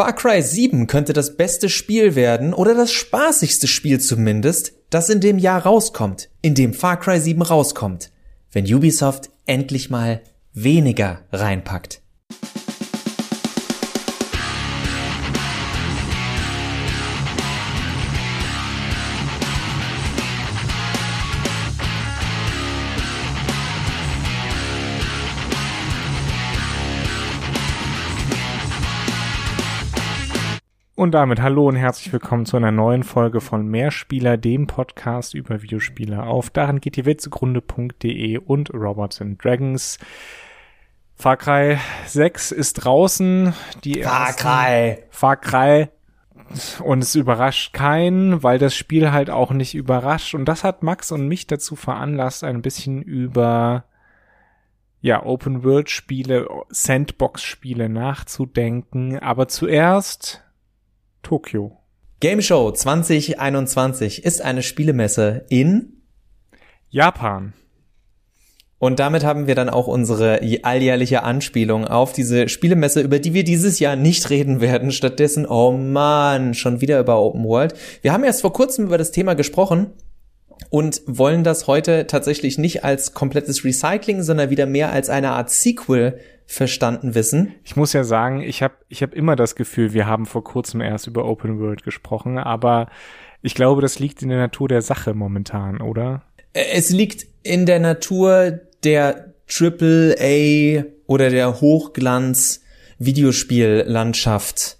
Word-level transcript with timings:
Far 0.00 0.14
Cry 0.14 0.40
7 0.40 0.86
könnte 0.86 1.12
das 1.12 1.36
beste 1.36 1.68
Spiel 1.68 2.14
werden 2.14 2.54
oder 2.54 2.72
das 2.74 2.90
spaßigste 2.90 3.66
Spiel 3.66 4.00
zumindest, 4.00 4.72
das 4.88 5.10
in 5.10 5.20
dem 5.20 5.38
Jahr 5.38 5.66
rauskommt, 5.66 6.30
in 6.40 6.54
dem 6.54 6.72
Far 6.72 6.98
Cry 6.98 7.20
7 7.20 7.42
rauskommt, 7.42 8.10
wenn 8.50 8.64
Ubisoft 8.64 9.28
endlich 9.44 9.90
mal 9.90 10.22
weniger 10.54 11.20
reinpackt. 11.32 12.00
Und 31.00 31.12
damit 31.12 31.40
hallo 31.40 31.66
und 31.66 31.76
herzlich 31.76 32.12
willkommen 32.12 32.44
zu 32.44 32.58
einer 32.58 32.72
neuen 32.72 33.04
Folge 33.04 33.40
von 33.40 33.66
Mehrspieler, 33.66 34.36
dem 34.36 34.66
Podcast 34.66 35.32
über 35.32 35.62
Videospiele 35.62 36.22
auf 36.24 36.50
daran 36.50 36.78
geht 36.78 36.96
die 36.96 37.06
Welt 37.06 37.22
zugrunde.de 37.22 38.36
und 38.36 38.68
Robots 38.74 39.22
and 39.22 39.42
Dragons. 39.42 39.98
Far 41.14 41.38
Cry 41.38 41.78
6 42.04 42.52
ist 42.52 42.74
draußen. 42.74 43.54
Die 43.82 44.02
Far 44.02 44.34
Cry. 44.34 44.98
Far 45.08 45.36
Cry. 45.38 45.88
Und 46.84 47.02
es 47.02 47.14
überrascht 47.14 47.72
keinen, 47.72 48.42
weil 48.42 48.58
das 48.58 48.74
Spiel 48.74 49.10
halt 49.10 49.30
auch 49.30 49.52
nicht 49.52 49.74
überrascht. 49.74 50.34
Und 50.34 50.44
das 50.44 50.64
hat 50.64 50.82
Max 50.82 51.12
und 51.12 51.26
mich 51.26 51.46
dazu 51.46 51.76
veranlasst, 51.76 52.44
ein 52.44 52.60
bisschen 52.60 53.00
über 53.00 53.84
ja, 55.00 55.24
Open-World-Spiele, 55.24 56.46
Sandbox-Spiele 56.68 57.88
nachzudenken. 57.88 59.18
Aber 59.18 59.48
zuerst 59.48 60.44
Tokio. 61.22 61.78
Game 62.20 62.42
Show 62.42 62.70
2021 62.70 64.24
ist 64.24 64.42
eine 64.42 64.62
Spielemesse 64.62 65.46
in 65.48 66.02
Japan. 66.90 67.54
Und 68.78 68.98
damit 68.98 69.24
haben 69.24 69.46
wir 69.46 69.54
dann 69.54 69.68
auch 69.68 69.86
unsere 69.86 70.40
alljährliche 70.62 71.22
Anspielung 71.22 71.86
auf 71.86 72.12
diese 72.12 72.48
Spielemesse, 72.48 73.02
über 73.02 73.18
die 73.18 73.34
wir 73.34 73.44
dieses 73.44 73.78
Jahr 73.78 73.94
nicht 73.94 74.30
reden 74.30 74.60
werden. 74.60 74.90
Stattdessen, 74.90 75.46
oh 75.46 75.72
man, 75.72 76.54
schon 76.54 76.80
wieder 76.80 76.98
über 76.98 77.20
Open 77.20 77.44
World. 77.44 77.74
Wir 78.00 78.12
haben 78.12 78.24
erst 78.24 78.40
vor 78.40 78.52
kurzem 78.52 78.86
über 78.86 78.96
das 78.96 79.10
Thema 79.10 79.34
gesprochen 79.34 79.92
und 80.68 81.02
wollen 81.06 81.42
das 81.44 81.66
heute 81.66 82.06
tatsächlich 82.06 82.58
nicht 82.58 82.84
als 82.84 83.14
komplettes 83.14 83.64
Recycling, 83.64 84.22
sondern 84.22 84.50
wieder 84.50 84.66
mehr 84.66 84.92
als 84.92 85.08
eine 85.08 85.30
Art 85.30 85.50
Sequel 85.50 86.20
verstanden 86.46 87.14
wissen. 87.14 87.54
Ich 87.64 87.76
muss 87.76 87.92
ja 87.92 88.04
sagen, 88.04 88.42
ich 88.42 88.62
habe 88.62 88.74
ich 88.88 89.02
hab 89.02 89.14
immer 89.14 89.36
das 89.36 89.54
Gefühl, 89.54 89.92
wir 89.92 90.06
haben 90.06 90.26
vor 90.26 90.42
kurzem 90.44 90.80
erst 90.80 91.06
über 91.06 91.24
Open 91.24 91.60
World 91.60 91.84
gesprochen, 91.84 92.38
aber 92.38 92.88
ich 93.40 93.54
glaube, 93.54 93.80
das 93.80 93.98
liegt 93.98 94.22
in 94.22 94.28
der 94.28 94.38
Natur 94.38 94.68
der 94.68 94.82
Sache 94.82 95.14
momentan, 95.14 95.80
oder? 95.80 96.22
Es 96.52 96.90
liegt 96.90 97.26
in 97.42 97.66
der 97.66 97.78
Natur 97.78 98.60
der 98.82 99.32
Triple 99.46 100.16
A 100.18 100.84
oder 101.06 101.30
der 101.30 101.60
Hochglanz 101.60 102.62
Videospiellandschaft. 102.98 104.78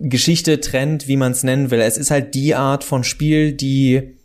Geschichte, 0.00 0.60
Trend, 0.60 1.08
wie 1.08 1.16
man 1.16 1.32
es 1.32 1.42
nennen 1.42 1.70
will. 1.70 1.80
Es 1.80 1.96
ist 1.96 2.10
halt 2.10 2.34
die 2.34 2.54
Art 2.54 2.84
von 2.84 3.04
Spiel, 3.04 3.52
die 3.52 4.18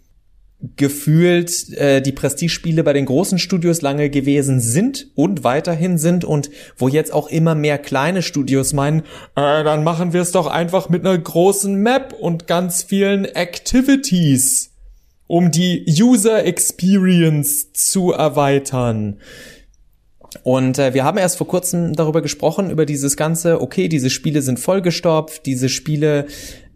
gefühlt 0.77 1.73
äh, 1.73 2.01
die 2.01 2.13
Prestigespiele 2.13 2.83
bei 2.83 2.93
den 2.93 3.05
großen 3.05 3.37
Studios 3.37 3.81
lange 3.81 4.09
gewesen 4.09 4.61
sind 4.61 5.07
und 5.13 5.43
weiterhin 5.43 5.97
sind 5.97 6.23
und 6.23 6.49
wo 6.77 6.87
jetzt 6.87 7.11
auch 7.11 7.27
immer 7.27 7.53
mehr 7.53 7.77
kleine 7.77 8.21
Studios 8.21 8.71
meinen, 8.71 9.01
äh, 9.35 9.63
dann 9.63 9.83
machen 9.83 10.13
wir 10.13 10.21
es 10.21 10.31
doch 10.31 10.47
einfach 10.47 10.87
mit 10.87 11.05
einer 11.05 11.17
großen 11.17 11.75
Map 11.75 12.13
und 12.13 12.47
ganz 12.47 12.83
vielen 12.83 13.25
Activities, 13.25 14.71
um 15.27 15.51
die 15.51 15.85
User 15.85 16.45
Experience 16.45 17.73
zu 17.73 18.13
erweitern. 18.13 19.17
Und 20.41 20.79
äh, 20.79 20.93
wir 20.93 21.03
haben 21.03 21.17
erst 21.17 21.37
vor 21.37 21.47
kurzem 21.47 21.93
darüber 21.93 22.21
gesprochen, 22.21 22.71
über 22.71 22.85
dieses 22.85 23.15
ganze, 23.15 23.61
okay, 23.61 23.87
diese 23.87 24.09
Spiele 24.09 24.41
sind 24.41 24.59
vollgestopft, 24.59 25.45
diese 25.45 25.69
Spiele 25.69 26.25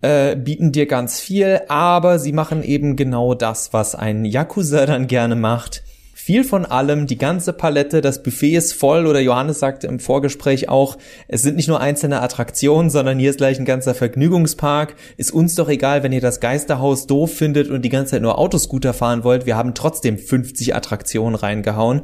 äh, 0.01 0.35
bieten 0.35 0.71
dir 0.71 0.85
ganz 0.85 1.19
viel, 1.19 1.61
aber 1.67 2.19
sie 2.19 2.33
machen 2.33 2.63
eben 2.63 2.95
genau 2.95 3.33
das, 3.33 3.73
was 3.73 3.95
ein 3.95 4.25
Yakuza 4.25 4.85
dann 4.85 5.07
gerne 5.07 5.35
macht. 5.35 5.83
Viel 6.27 6.43
von 6.43 6.65
allem, 6.65 7.07
die 7.07 7.17
ganze 7.17 7.53
Palette, 7.53 8.01
das 8.01 8.21
Buffet 8.21 8.57
ist 8.57 8.73
voll 8.73 9.07
oder 9.07 9.21
Johannes 9.21 9.59
sagte 9.59 9.87
im 9.87 9.97
Vorgespräch 9.97 10.67
auch, 10.67 10.97
es 11.29 11.41
sind 11.41 11.55
nicht 11.55 11.69
nur 11.69 11.79
einzelne 11.79 12.21
Attraktionen, 12.21 12.89
sondern 12.89 13.17
hier 13.17 13.29
ist 13.29 13.37
gleich 13.37 13.59
ein 13.59 13.65
ganzer 13.65 13.95
Vergnügungspark. 13.95 14.95
Ist 15.15 15.31
uns 15.31 15.55
doch 15.55 15.69
egal, 15.69 16.03
wenn 16.03 16.11
ihr 16.11 16.19
das 16.19 16.41
Geisterhaus 16.41 17.07
doof 17.07 17.33
findet 17.33 17.69
und 17.69 17.83
die 17.83 17.87
ganze 17.87 18.11
Zeit 18.11 18.23
nur 18.23 18.37
Autoscooter 18.37 18.93
fahren 18.93 19.23
wollt. 19.23 19.45
Wir 19.45 19.55
haben 19.55 19.73
trotzdem 19.73 20.17
50 20.17 20.75
Attraktionen 20.75 21.35
reingehauen. 21.35 22.01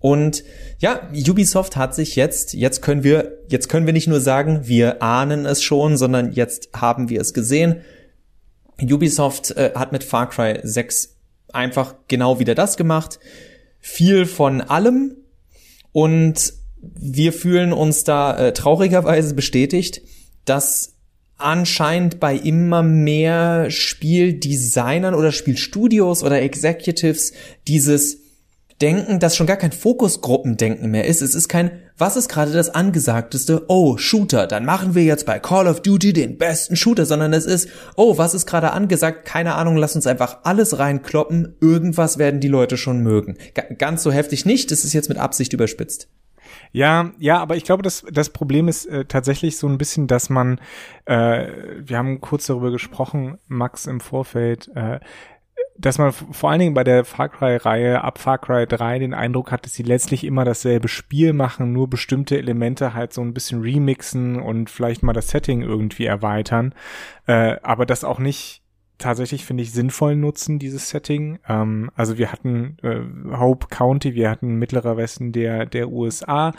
Und 0.00 0.44
ja, 0.78 1.08
Ubisoft 1.12 1.76
hat 1.76 1.94
sich 1.94 2.16
jetzt, 2.16 2.52
jetzt 2.52 2.82
können 2.82 3.02
wir, 3.02 3.38
jetzt 3.48 3.68
können 3.68 3.86
wir 3.86 3.92
nicht 3.92 4.08
nur 4.08 4.20
sagen, 4.20 4.60
wir 4.64 5.02
ahnen 5.02 5.46
es 5.46 5.62
schon, 5.62 5.96
sondern 5.96 6.32
jetzt 6.32 6.68
haben 6.74 7.08
wir 7.08 7.20
es 7.20 7.32
gesehen. 7.34 7.80
Ubisoft 8.80 9.52
äh, 9.52 9.72
hat 9.74 9.92
mit 9.92 10.04
Far 10.04 10.28
Cry 10.28 10.60
6 10.62 11.16
einfach 11.52 11.94
genau 12.08 12.38
wieder 12.38 12.54
das 12.54 12.76
gemacht. 12.76 13.18
Viel 13.80 14.26
von 14.26 14.60
allem. 14.60 15.16
Und 15.92 16.52
wir 16.82 17.32
fühlen 17.32 17.72
uns 17.72 18.04
da 18.04 18.36
äh, 18.36 18.52
traurigerweise 18.52 19.34
bestätigt, 19.34 20.02
dass 20.44 20.94
anscheinend 21.38 22.20
bei 22.20 22.34
immer 22.36 22.82
mehr 22.82 23.70
Spieldesignern 23.70 25.14
oder 25.14 25.32
Spielstudios 25.32 26.22
oder 26.22 26.40
Executives 26.42 27.32
dieses 27.66 28.25
Denken, 28.82 29.20
das 29.20 29.36
schon 29.36 29.46
gar 29.46 29.56
kein 29.56 29.72
Fokusgruppendenken 29.72 30.90
mehr 30.90 31.06
ist. 31.06 31.22
Es 31.22 31.34
ist 31.34 31.48
kein, 31.48 31.82
was 31.96 32.16
ist 32.16 32.28
gerade 32.28 32.52
das 32.52 32.68
angesagteste? 32.68 33.64
Oh, 33.68 33.96
Shooter, 33.96 34.46
dann 34.46 34.66
machen 34.66 34.94
wir 34.94 35.04
jetzt 35.04 35.24
bei 35.24 35.38
Call 35.38 35.66
of 35.66 35.80
Duty 35.80 36.12
den 36.12 36.36
besten 36.36 36.76
Shooter, 36.76 37.06
sondern 37.06 37.32
es 37.32 37.46
ist, 37.46 37.70
oh, 37.96 38.18
was 38.18 38.34
ist 38.34 38.44
gerade 38.44 38.72
angesagt? 38.72 39.24
Keine 39.24 39.54
Ahnung, 39.54 39.76
lass 39.76 39.96
uns 39.96 40.06
einfach 40.06 40.40
alles 40.44 40.78
reinkloppen. 40.78 41.56
Irgendwas 41.60 42.18
werden 42.18 42.40
die 42.40 42.48
Leute 42.48 42.76
schon 42.76 43.00
mögen. 43.00 43.38
G 43.54 43.62
ganz 43.78 44.02
so 44.02 44.12
heftig 44.12 44.44
nicht, 44.44 44.70
das 44.70 44.84
ist 44.84 44.92
jetzt 44.92 45.08
mit 45.08 45.18
Absicht 45.18 45.54
überspitzt. 45.54 46.08
Ja, 46.72 47.12
ja, 47.18 47.38
aber 47.38 47.56
ich 47.56 47.64
glaube, 47.64 47.82
das, 47.82 48.04
das 48.10 48.30
Problem 48.30 48.68
ist 48.68 48.86
äh, 48.86 49.04
tatsächlich 49.06 49.56
so 49.56 49.66
ein 49.68 49.78
bisschen, 49.78 50.06
dass 50.06 50.28
man, 50.28 50.60
äh, 51.06 51.46
wir 51.78 51.96
haben 51.96 52.20
kurz 52.20 52.46
darüber 52.46 52.70
gesprochen, 52.70 53.38
Max 53.46 53.86
im 53.86 54.00
Vorfeld, 54.00 54.70
äh, 54.74 55.00
dass 55.78 55.98
man 55.98 56.12
vor 56.12 56.50
allen 56.50 56.60
Dingen 56.60 56.74
bei 56.74 56.84
der 56.84 57.04
Far 57.04 57.28
Cry-Reihe 57.28 58.02
ab 58.02 58.18
Far 58.18 58.38
Cry 58.38 58.66
3 58.66 58.98
den 58.98 59.14
Eindruck 59.14 59.52
hat, 59.52 59.64
dass 59.64 59.74
sie 59.74 59.82
letztlich 59.82 60.24
immer 60.24 60.44
dasselbe 60.44 60.88
Spiel 60.88 61.32
machen, 61.32 61.72
nur 61.72 61.88
bestimmte 61.88 62.38
Elemente 62.38 62.94
halt 62.94 63.12
so 63.12 63.22
ein 63.22 63.34
bisschen 63.34 63.60
remixen 63.60 64.40
und 64.40 64.70
vielleicht 64.70 65.02
mal 65.02 65.12
das 65.12 65.28
Setting 65.28 65.62
irgendwie 65.62 66.06
erweitern, 66.06 66.74
äh, 67.26 67.56
aber 67.62 67.86
das 67.86 68.04
auch 68.04 68.18
nicht 68.18 68.62
tatsächlich, 68.98 69.44
finde 69.44 69.62
ich, 69.62 69.72
sinnvoll 69.72 70.16
nutzen, 70.16 70.58
dieses 70.58 70.88
Setting. 70.88 71.38
Ähm, 71.48 71.90
also 71.94 72.18
wir 72.18 72.32
hatten 72.32 72.78
äh, 72.82 73.00
Hope 73.36 73.66
County, 73.68 74.14
wir 74.14 74.30
hatten 74.30 74.56
Mittlerer 74.56 74.96
Westen 74.96 75.32
der, 75.32 75.66
der 75.66 75.90
USA, 75.90 76.52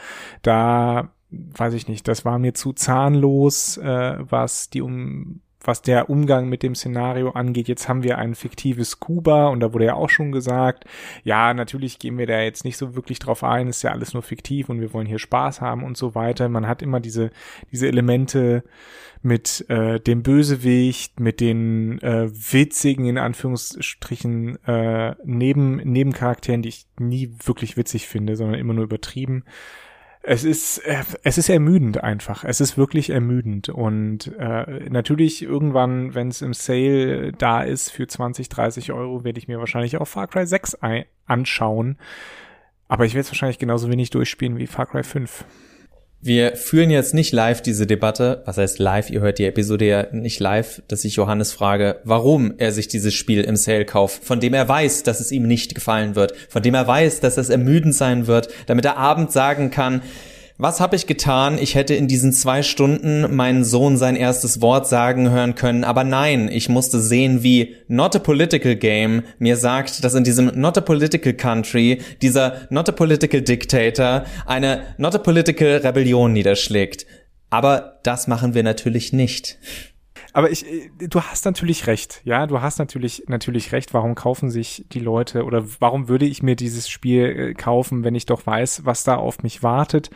da 0.43 1.09
weiß 1.29 1.73
ich 1.73 1.87
nicht, 1.87 2.07
das 2.07 2.25
war 2.25 2.39
mir 2.39 2.53
zu 2.53 2.73
zahnlos, 2.73 3.77
äh, 3.77 4.17
was 4.19 4.69
die 4.69 4.81
um 4.81 5.41
was 5.67 5.81
der 5.81 6.09
Umgang 6.09 6.47
mit 6.47 6.63
dem 6.63 6.75
Szenario 6.75 7.31
angeht. 7.31 7.67
Jetzt 7.67 7.89
haben 7.89 8.03
wir 8.03 8.17
ein 8.17 8.35
fiktives 8.35 8.99
Kuba 8.99 9.47
und 9.47 9.59
da 9.59 9.73
wurde 9.73 9.85
ja 9.85 9.93
auch 9.95 10.09
schon 10.09 10.31
gesagt, 10.31 10.85
ja, 11.23 11.53
natürlich 11.53 11.99
gehen 11.99 12.17
wir 12.17 12.25
da 12.25 12.41
jetzt 12.41 12.63
nicht 12.63 12.77
so 12.77 12.95
wirklich 12.95 13.19
drauf 13.19 13.43
ein, 13.43 13.67
ist 13.67 13.83
ja 13.83 13.91
alles 13.91 14.13
nur 14.13 14.23
fiktiv 14.23 14.69
und 14.69 14.79
wir 14.79 14.93
wollen 14.93 15.05
hier 15.05 15.19
Spaß 15.19 15.59
haben 15.59 15.83
und 15.83 15.97
so 15.97 16.15
weiter. 16.15 16.47
Man 16.47 16.67
hat 16.67 16.81
immer 16.81 17.01
diese, 17.01 17.31
diese 17.71 17.87
Elemente 17.87 18.63
mit 19.21 19.65
äh, 19.69 19.99
dem 19.99 20.23
Bösewicht, 20.23 21.19
mit 21.19 21.41
den 21.41 22.01
äh, 22.01 22.29
witzigen, 22.31 23.05
in 23.05 23.17
Anführungsstrichen, 23.17 24.63
äh, 24.65 25.15
Neben, 25.25 25.77
Nebencharakteren, 25.77 26.61
die 26.61 26.69
ich 26.69 26.87
nie 26.97 27.33
wirklich 27.43 27.75
witzig 27.75 28.07
finde, 28.07 28.35
sondern 28.35 28.59
immer 28.59 28.73
nur 28.73 28.85
übertrieben 28.85 29.43
es 30.29 30.43
ist, 30.43 30.79
äh, 30.79 31.03
es 31.23 31.37
ist 31.37 31.47
ermüdend 31.47 32.03
einfach. 32.03 32.43
Es 32.43 32.59
ist 32.59 32.77
wirklich 32.77 33.11
ermüdend. 33.11 33.69
Und 33.69 34.33
äh, 34.37 34.89
natürlich 34.89 35.41
irgendwann, 35.41 36.15
wenn 36.15 36.27
es 36.27 36.41
im 36.41 36.53
Sale 36.53 37.31
da 37.31 37.61
ist 37.61 37.91
für 37.91 38.07
20, 38.07 38.49
30 38.49 38.91
Euro, 38.91 39.23
werde 39.23 39.39
ich 39.39 39.47
mir 39.47 39.59
wahrscheinlich 39.59 39.95
auch 39.95 40.05
Far 40.05 40.27
Cry 40.27 40.45
6 40.45 40.79
anschauen. 41.25 41.97
Aber 42.89 43.05
ich 43.05 43.13
werde 43.13 43.21
es 43.21 43.31
wahrscheinlich 43.31 43.57
genauso 43.57 43.89
wenig 43.89 44.09
durchspielen 44.09 44.57
wie 44.57 44.67
Far 44.67 44.87
Cry 44.87 45.03
5. 45.03 45.45
Wir 46.19 46.55
führen 46.55 46.89
jetzt 46.89 47.13
nicht 47.13 47.31
live 47.31 47.61
diese 47.61 47.85
Debatte. 47.85 48.41
Was 48.45 48.57
heißt 48.57 48.79
live? 48.79 49.11
Ihr 49.11 49.21
hört 49.21 49.37
die 49.37 49.45
Episode 49.45 49.85
ja 49.85 50.07
nicht 50.11 50.39
live, 50.39 50.81
dass 50.87 51.05
ich 51.05 51.15
Johannes 51.15 51.51
frage, 51.53 51.99
warum 52.05 52.55
er 52.57 52.71
sich 52.71 52.87
dieses 52.87 53.13
Spiel 53.13 53.43
im 53.43 53.55
Sale 53.55 53.85
kauft, 53.85 54.23
von 54.23 54.39
dem 54.39 54.55
er 54.55 54.67
weiß, 54.67 55.03
dass 55.03 55.19
es 55.19 55.31
ihm 55.31 55.47
nicht 55.47 55.75
gefallen 55.75 56.15
wird, 56.15 56.33
von 56.49 56.63
dem 56.63 56.73
er 56.73 56.87
weiß, 56.87 57.19
dass 57.19 57.37
es 57.37 57.49
ermüdend 57.49 57.93
sein 57.93 58.25
wird, 58.25 58.49
damit 58.65 58.85
er 58.85 58.97
abends 58.97 59.33
sagen 59.33 59.69
kann, 59.69 60.01
Was 60.59 60.79
habe 60.79 60.95
ich 60.95 61.05
getan? 61.05 61.59
Ich 61.59 61.75
hätte 61.75 61.93
in 61.93 62.07
diesen 62.07 62.33
zwei 62.33 62.63
Stunden 62.63 63.35
meinen 63.35 63.63
Sohn 63.63 63.95
sein 63.95 64.15
erstes 64.15 64.59
Wort 64.59 64.87
sagen 64.87 65.29
hören 65.29 65.53
können, 65.53 65.83
aber 65.83 66.03
nein, 66.03 66.49
ich 66.51 66.67
musste 66.67 66.99
sehen, 66.99 67.43
wie 67.43 67.75
Not 67.87 68.15
a 68.15 68.19
Political 68.19 68.75
Game 68.75 69.21
mir 69.37 69.55
sagt, 69.55 70.03
dass 70.03 70.15
in 70.15 70.23
diesem 70.23 70.47
Not 70.59 70.79
a 70.79 70.81
Political 70.81 71.33
Country 71.33 72.01
dieser 72.23 72.67
Not 72.71 72.89
a 72.89 72.91
Political 72.91 73.41
Dictator 73.41 74.23
eine 74.47 74.81
Not 74.97 75.13
a 75.13 75.19
Political 75.19 75.77
Rebellion 75.77 76.33
niederschlägt. 76.33 77.05
Aber 77.51 77.99
das 78.01 78.27
machen 78.27 78.55
wir 78.55 78.63
natürlich 78.63 79.13
nicht. 79.13 79.59
Aber 80.37 80.51
ich, 80.51 80.67
äh, 80.67 80.91
du 80.99 81.19
hast 81.19 81.45
natürlich 81.45 81.87
recht, 81.87 82.21
ja, 82.23 82.45
du 82.45 82.61
hast 82.61 82.77
natürlich, 82.77 83.23
natürlich 83.25 83.71
recht. 83.71 83.95
Warum 83.95 84.13
kaufen 84.13 84.51
sich 84.51 84.85
die 84.91 84.99
Leute 84.99 85.45
oder 85.45 85.65
warum 85.79 86.09
würde 86.09 86.27
ich 86.27 86.43
mir 86.43 86.55
dieses 86.55 86.87
Spiel 86.89 87.23
äh, 87.25 87.53
kaufen, 87.55 88.03
wenn 88.03 88.13
ich 88.13 88.27
doch 88.27 88.45
weiß, 88.45 88.85
was 88.85 89.03
da 89.03 89.15
auf 89.15 89.41
mich 89.41 89.63
wartet? 89.63 90.11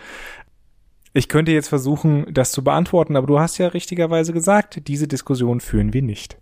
Ich 1.14 1.28
könnte 1.28 1.52
jetzt 1.52 1.70
versuchen, 1.70 2.32
das 2.32 2.52
zu 2.52 2.64
beantworten, 2.64 3.16
aber 3.16 3.26
du 3.26 3.40
hast 3.40 3.58
ja 3.58 3.70
richtigerweise 3.70 4.32
gesagt, 4.32 4.88
diese 4.88 5.08
Diskussion 5.08 5.60
führen 5.60 5.92
wir 5.92 6.04
nicht. 6.04 6.38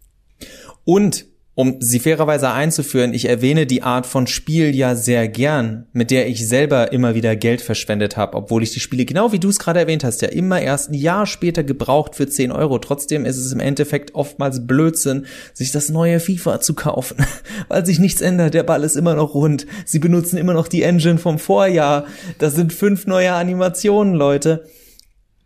Und 0.83 1.27
um 1.59 1.75
sie 1.81 1.99
fairerweise 1.99 2.51
einzuführen, 2.51 3.13
ich 3.13 3.27
erwähne 3.27 3.65
die 3.65 3.83
Art 3.83 4.05
von 4.05 4.27
Spiel 4.27 4.73
ja 4.73 4.95
sehr 4.95 5.27
gern, 5.27 5.87
mit 5.91 6.09
der 6.09 6.29
ich 6.29 6.47
selber 6.47 6.93
immer 6.93 7.15
wieder 7.15 7.35
Geld 7.35 7.59
verschwendet 7.59 8.15
habe, 8.15 8.37
obwohl 8.37 8.63
ich 8.63 8.71
die 8.71 8.79
Spiele, 8.79 9.03
genau 9.03 9.33
wie 9.33 9.39
du 9.39 9.49
es 9.49 9.59
gerade 9.59 9.81
erwähnt 9.81 10.05
hast, 10.05 10.21
ja 10.21 10.29
immer 10.29 10.61
erst 10.61 10.89
ein 10.89 10.93
Jahr 10.93 11.25
später 11.25 11.65
gebraucht 11.65 12.15
für 12.15 12.29
10 12.29 12.53
Euro. 12.53 12.79
Trotzdem 12.79 13.25
ist 13.25 13.35
es 13.35 13.51
im 13.51 13.59
Endeffekt 13.59 14.15
oftmals 14.15 14.67
Blödsinn, 14.67 15.25
sich 15.53 15.73
das 15.73 15.89
neue 15.89 16.21
FIFA 16.21 16.61
zu 16.61 16.75
kaufen, 16.75 17.17
weil 17.67 17.85
sich 17.85 17.99
nichts 17.99 18.21
ändert. 18.21 18.53
Der 18.53 18.63
Ball 18.63 18.85
ist 18.85 18.95
immer 18.95 19.15
noch 19.15 19.33
rund. 19.33 19.67
Sie 19.83 19.99
benutzen 19.99 20.37
immer 20.37 20.53
noch 20.53 20.69
die 20.69 20.83
Engine 20.83 21.17
vom 21.17 21.39
Vorjahr. 21.39 22.05
Das 22.37 22.55
sind 22.55 22.71
fünf 22.71 23.05
neue 23.05 23.33
Animationen, 23.33 24.13
Leute. 24.13 24.63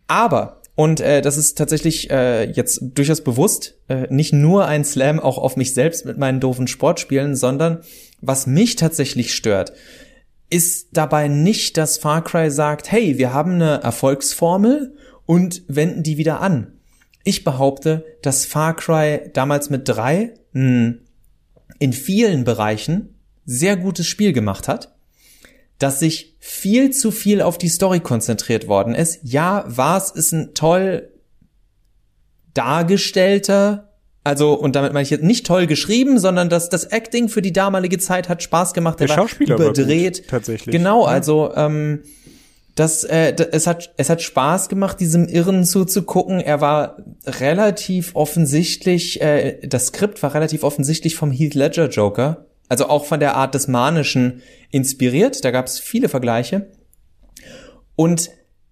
Aber 0.05 0.61
und 0.75 1.01
äh, 1.01 1.21
das 1.21 1.37
ist 1.37 1.57
tatsächlich 1.57 2.09
äh, 2.09 2.49
jetzt 2.49 2.81
durchaus 2.95 3.21
bewusst 3.21 3.75
äh, 3.89 4.07
nicht 4.09 4.33
nur 4.33 4.65
ein 4.65 4.83
Slam 4.83 5.19
auch 5.19 5.37
auf 5.37 5.55
mich 5.55 5.73
selbst 5.73 6.05
mit 6.05 6.17
meinen 6.17 6.39
doofen 6.39 6.67
Sportspielen, 6.67 7.35
sondern 7.35 7.81
was 8.21 8.47
mich 8.47 8.75
tatsächlich 8.75 9.35
stört, 9.35 9.73
ist 10.49 10.89
dabei 10.93 11.27
nicht, 11.27 11.77
dass 11.77 11.97
Far 11.97 12.23
Cry 12.23 12.49
sagt, 12.49 12.91
hey, 12.91 13.17
wir 13.17 13.33
haben 13.33 13.53
eine 13.53 13.81
Erfolgsformel 13.81 14.95
und 15.25 15.63
wenden 15.67 16.03
die 16.03 16.17
wieder 16.17 16.41
an. 16.41 16.79
Ich 17.23 17.43
behaupte, 17.43 18.03
dass 18.21 18.45
Far 18.45 18.75
Cry 18.75 19.29
damals 19.33 19.69
mit 19.69 19.87
drei 19.87 20.33
mh, 20.53 20.95
in 21.79 21.93
vielen 21.93 22.43
Bereichen 22.43 23.19
sehr 23.45 23.77
gutes 23.77 24.07
Spiel 24.07 24.33
gemacht 24.33 24.67
hat 24.67 24.92
dass 25.83 25.99
sich 25.99 26.37
viel 26.39 26.91
zu 26.91 27.11
viel 27.11 27.41
auf 27.41 27.57
die 27.57 27.67
Story 27.67 27.99
konzentriert 27.99 28.69
worden 28.69 28.95
ist. 28.95 29.19
Ja, 29.21 29.65
was 29.67 30.11
ist 30.11 30.31
ein 30.31 30.53
toll 30.53 31.09
dargestellter, 32.53 33.91
also 34.23 34.53
und 34.53 34.77
damit 34.77 34.93
meine 34.93 35.03
ich 35.03 35.09
jetzt 35.09 35.25
nicht 35.25 35.45
toll 35.45 35.67
geschrieben, 35.67 36.19
sondern 36.19 36.47
dass 36.47 36.69
das 36.69 36.85
Acting 36.85 37.27
für 37.27 37.41
die 37.41 37.51
damalige 37.51 37.97
Zeit 37.97 38.29
hat 38.29 38.41
Spaß 38.41 38.73
gemacht. 38.73 39.01
Der, 39.01 39.07
Der 39.07 39.15
Schauspieler 39.15 39.55
überdreht. 39.55 40.19
War 40.19 40.21
gut, 40.21 40.29
tatsächlich. 40.29 40.71
Genau, 40.71 41.03
also 41.03 41.53
ähm, 41.53 42.03
das, 42.75 43.03
äh, 43.03 43.35
es 43.51 43.67
hat 43.67 43.93
es 43.97 44.09
hat 44.09 44.21
Spaß 44.21 44.69
gemacht, 44.69 45.01
diesem 45.01 45.27
Irren 45.27 45.65
zuzugucken. 45.65 46.39
Er 46.39 46.61
war 46.61 46.95
relativ 47.25 48.11
offensichtlich, 48.13 49.21
äh, 49.21 49.59
das 49.67 49.87
Skript 49.87 50.23
war 50.23 50.33
relativ 50.33 50.63
offensichtlich 50.63 51.17
vom 51.17 51.29
Heath 51.29 51.55
Ledger 51.55 51.89
Joker. 51.89 52.45
Also 52.69 52.87
auch 52.87 53.05
von 53.05 53.19
der 53.19 53.35
Art 53.35 53.55
des 53.55 53.67
Manischen 53.67 54.41
inspiriert. 54.71 55.43
Da 55.45 55.51
gab 55.51 55.67
es 55.67 55.79
viele 55.79 56.09
Vergleiche. 56.09 56.71
Und 57.95 58.31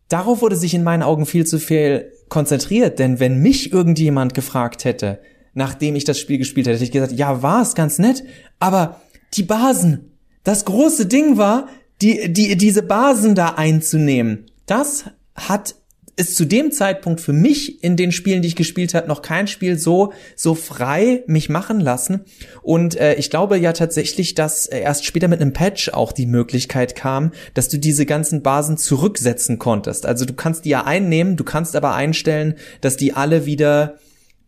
darauf 0.09 0.41
wurde 0.41 0.55
sich 0.55 0.73
in 0.73 0.83
meinen 0.83 1.03
Augen 1.03 1.25
viel 1.25 1.45
zu 1.45 1.59
viel 1.59 2.11
konzentriert, 2.29 2.97
denn 2.99 3.19
wenn 3.19 3.39
mich 3.39 3.73
irgendjemand 3.73 4.33
gefragt 4.33 4.85
hätte, 4.85 5.19
nachdem 5.53 5.95
ich 5.95 6.05
das 6.05 6.17
Spiel 6.17 6.37
gespielt 6.37 6.65
hätte, 6.65 6.75
hätte 6.75 6.85
ich 6.85 6.91
gesagt, 6.91 7.11
ja, 7.11 7.43
war 7.43 7.61
es 7.61 7.75
ganz 7.75 7.99
nett, 7.99 8.23
aber 8.59 9.01
die 9.33 9.43
Basen, 9.43 10.17
das 10.43 10.65
große 10.65 11.07
Ding 11.07 11.37
war, 11.37 11.67
die, 12.01 12.31
die, 12.31 12.55
diese 12.57 12.83
Basen 12.83 13.35
da 13.35 13.49
einzunehmen, 13.49 14.45
das 14.65 15.05
hat 15.35 15.75
ist 16.21 16.37
zu 16.37 16.45
dem 16.45 16.71
Zeitpunkt 16.71 17.19
für 17.19 17.33
mich 17.33 17.83
in 17.83 17.97
den 17.97 18.11
Spielen, 18.11 18.43
die 18.43 18.49
ich 18.49 18.55
gespielt 18.55 18.93
habe, 18.93 19.07
noch 19.07 19.23
kein 19.23 19.47
Spiel 19.47 19.77
so 19.77 20.13
so 20.35 20.53
frei 20.53 21.23
mich 21.25 21.49
machen 21.49 21.79
lassen. 21.79 22.25
Und 22.61 22.95
äh, 22.95 23.15
ich 23.15 23.31
glaube 23.31 23.57
ja 23.57 23.73
tatsächlich, 23.73 24.35
dass 24.35 24.67
äh, 24.67 24.79
erst 24.79 25.05
später 25.05 25.27
mit 25.27 25.41
einem 25.41 25.53
Patch 25.53 25.89
auch 25.89 26.11
die 26.11 26.27
Möglichkeit 26.27 26.95
kam, 26.95 27.31
dass 27.55 27.69
du 27.69 27.77
diese 27.77 28.05
ganzen 28.05 28.43
Basen 28.43 28.77
zurücksetzen 28.77 29.57
konntest. 29.57 30.05
Also 30.05 30.25
du 30.25 30.33
kannst 30.33 30.65
die 30.65 30.69
ja 30.69 30.85
einnehmen, 30.85 31.37
du 31.37 31.43
kannst 31.43 31.75
aber 31.75 31.95
einstellen, 31.95 32.53
dass 32.81 32.97
die 32.97 33.13
alle 33.13 33.47
wieder 33.47 33.97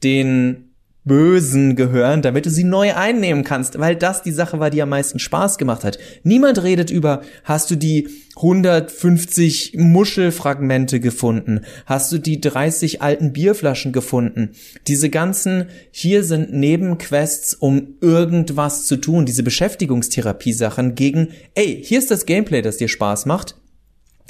den 0.04 0.73
Bösen 1.06 1.76
gehören, 1.76 2.22
damit 2.22 2.46
du 2.46 2.50
sie 2.50 2.64
neu 2.64 2.94
einnehmen 2.94 3.44
kannst, 3.44 3.78
weil 3.78 3.96
das 3.96 4.22
die 4.22 4.32
Sache 4.32 4.60
war, 4.60 4.70
die 4.70 4.82
am 4.82 4.90
meisten 4.90 5.20
Spaß 5.20 5.58
gemacht 5.58 5.84
hat. 5.84 6.00
Niemand 6.24 6.64
redet 6.64 6.90
über, 6.90 7.22
hast 7.44 7.70
du 7.72 7.76
die 7.76 8.08
150 8.38 9.76
Muschelfragmente 9.78 11.00
gefunden? 11.00 11.62
Hast 11.86 12.12
du 12.12 12.20
die 12.20 12.40
30 12.40 13.02
alten 13.02 13.34
Bierflaschen 13.34 13.92
gefunden? 13.92 14.52
Diese 14.88 15.10
ganzen, 15.10 15.68
hier 15.92 16.24
sind 16.24 16.54
Nebenquests, 16.54 17.54
um 17.54 17.96
irgendwas 18.00 18.86
zu 18.86 18.96
tun, 18.96 19.26
diese 19.26 19.44
Beschäftigungstherapie-Sachen 19.44 20.96
gegen, 20.96 21.30
ey, 21.54 21.84
hier 21.84 22.00
ist 22.00 22.12
das 22.12 22.26
Gameplay, 22.26 22.62
das 22.62 22.78
dir 22.78 22.88
Spaß 22.88 23.26
macht. 23.26 23.56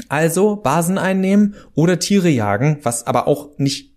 Also 0.09 0.55
Basen 0.55 0.97
einnehmen 0.97 1.53
oder 1.75 1.99
Tiere 1.99 2.29
jagen, 2.29 2.79
was 2.81 3.05
aber 3.05 3.27
auch 3.27 3.57
nicht 3.57 3.92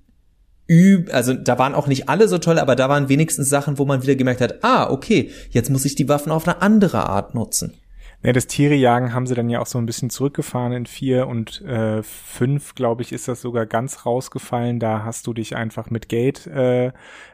also 1.13 1.35
da 1.35 1.59
waren 1.59 1.75
auch 1.75 1.87
nicht 1.87 2.09
alle 2.09 2.29
so 2.29 2.39
toll, 2.39 2.59
aber 2.59 2.75
da 2.75 2.89
waren 2.89 3.09
wenigstens 3.09 3.49
Sachen, 3.49 3.79
wo 3.79 3.85
man 3.85 4.03
wieder 4.03 4.17
gemerkt 4.17 4.41
hat, 4.41 4.65
ah, 4.65 4.91
okay, 4.91 5.31
jetzt 5.51 5.71
muss 5.71 5.85
ich 5.85 5.95
die 5.95 6.09
Waffen 6.09 6.33
auf 6.33 6.47
eine 6.47 6.61
andere 6.61 7.09
Art 7.09 7.35
nutzen. 7.35 7.75
Ja, 8.23 8.33
das 8.33 8.47
Tierejagen 8.47 9.13
haben 9.13 9.27
sie 9.27 9.35
dann 9.35 9.51
ja 9.51 9.61
auch 9.61 9.67
so 9.67 9.79
ein 9.79 9.87
bisschen 9.87 10.11
zurückgefahren 10.11 10.73
in 10.73 10.87
vier 10.87 11.29
und 11.29 11.61
äh, 11.63 12.03
fünf, 12.03 12.75
glaube 12.75 13.03
ich, 13.03 13.13
ist 13.13 13.29
das 13.29 13.41
sogar 13.41 13.67
ganz 13.67 14.05
rausgefallen. 14.05 14.81
Da 14.81 15.05
hast 15.05 15.27
du 15.27 15.35
dich 15.35 15.55
einfach 15.55 15.91
mit 15.91 16.09
Gate 16.09 16.47
äh, 16.47 16.93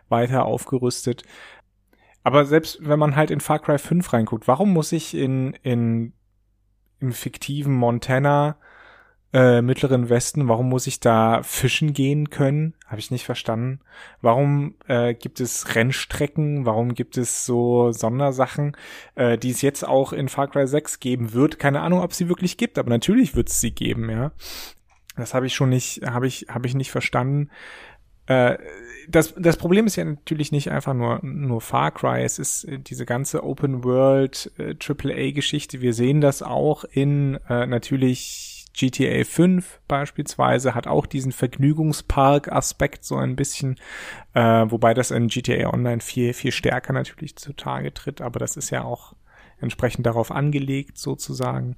weiter 0.09 0.45
aufgerüstet. 0.45 1.23
Aber 2.25 2.45
selbst 2.45 2.79
wenn 2.83 2.99
man 2.99 3.17
halt 3.17 3.31
in 3.31 3.41
Far 3.41 3.61
Cry 3.61 3.79
5 3.79 4.13
reinguckt, 4.13 4.47
warum 4.49 4.73
muss 4.73 4.93
ich 4.93 5.15
in, 5.15 5.55
in 5.63 6.13
im 7.03 7.13
fiktiven 7.13 7.75
Montana 7.75 8.57
äh, 9.33 9.63
Mittleren 9.63 10.11
Westen, 10.11 10.49
warum 10.49 10.69
muss 10.69 10.87
ich 10.87 11.01
da 11.01 11.43
fischen 11.43 11.95
gehen 11.95 12.29
können? 12.29 12.75
Habe 12.87 13.01
ich 13.01 13.11
nicht 13.11 13.25
verstanden. 13.25 13.81
Warum 14.21 14.75
äh, 14.89 15.15
gibt 15.15 15.41
es 15.41 15.75
Rennstrecken? 15.75 16.67
Warum 16.67 16.95
gibt 16.95 17.17
es 17.17 17.47
so 17.47 17.93
Sondersachen, 17.93 18.77
äh, 19.15 19.39
die 19.39 19.51
es 19.51 19.63
jetzt 19.63 19.87
auch 19.87 20.13
in 20.13 20.29
Far 20.29 20.49
Cry 20.49 20.67
6 20.67 21.01
geben 21.01 21.33
wird? 21.33 21.59
Keine 21.59 21.81
Ahnung, 21.81 22.01
ob 22.01 22.13
sie 22.13 22.29
wirklich 22.29 22.59
gibt, 22.59 22.79
aber 22.79 22.91
natürlich 22.91 23.35
wird 23.35 23.49
es 23.49 23.61
sie 23.61 23.71
geben, 23.71 24.11
ja. 24.11 24.33
Das 25.17 25.35
habe 25.35 25.47
ich 25.47 25.55
schon 25.55 25.69
nicht, 25.69 26.03
habe 26.07 26.27
ich, 26.27 26.47
habe 26.49 26.67
ich 26.67 26.75
nicht 26.75 26.91
verstanden. 26.91 27.51
Äh, 28.27 28.59
das, 29.09 29.35
das 29.37 29.57
Problem 29.57 29.87
ist 29.87 29.97
ja 29.97 30.05
natürlich 30.05 30.53
nicht 30.53 30.71
einfach 30.71 30.95
nur, 30.95 31.21
nur 31.23 31.61
Far 31.61 31.91
Cry, 31.91 32.23
es 32.23 32.39
ist 32.39 32.65
äh, 32.65 32.79
diese 32.79 33.07
ganze 33.07 33.43
Open 33.45 33.83
World 33.85 34.53
äh, 34.59 34.75
AAA-Geschichte. 34.79 35.81
Wir 35.81 35.95
sehen 35.95 36.21
das 36.21 36.43
auch 36.43 36.85
in 36.85 37.39
äh, 37.49 37.67
natürlich 37.67 38.52
GTA 38.75 39.25
5 39.25 39.81
beispielsweise 39.87 40.75
hat 40.75 40.87
auch 40.87 41.07
diesen 41.07 41.33
Vergnügungspark-Aspekt 41.33 43.05
so 43.05 43.17
ein 43.17 43.37
bisschen, 43.37 43.77
äh, 44.35 44.41
wobei 44.69 44.95
das 44.95 45.11
in 45.11 45.29
GTA 45.29 45.73
Online 45.73 46.01
viel, 46.01 46.33
viel 46.33 46.53
stärker 46.53 46.93
natürlich 46.93 47.37
zutage 47.37 47.93
tritt, 47.93 48.21
aber 48.21 48.39
das 48.39 48.57
ist 48.57 48.71
ja 48.71 48.85
auch 48.85 49.15
entsprechend 49.61 50.07
darauf 50.07 50.31
angelegt 50.31 50.99
sozusagen. 50.99 51.77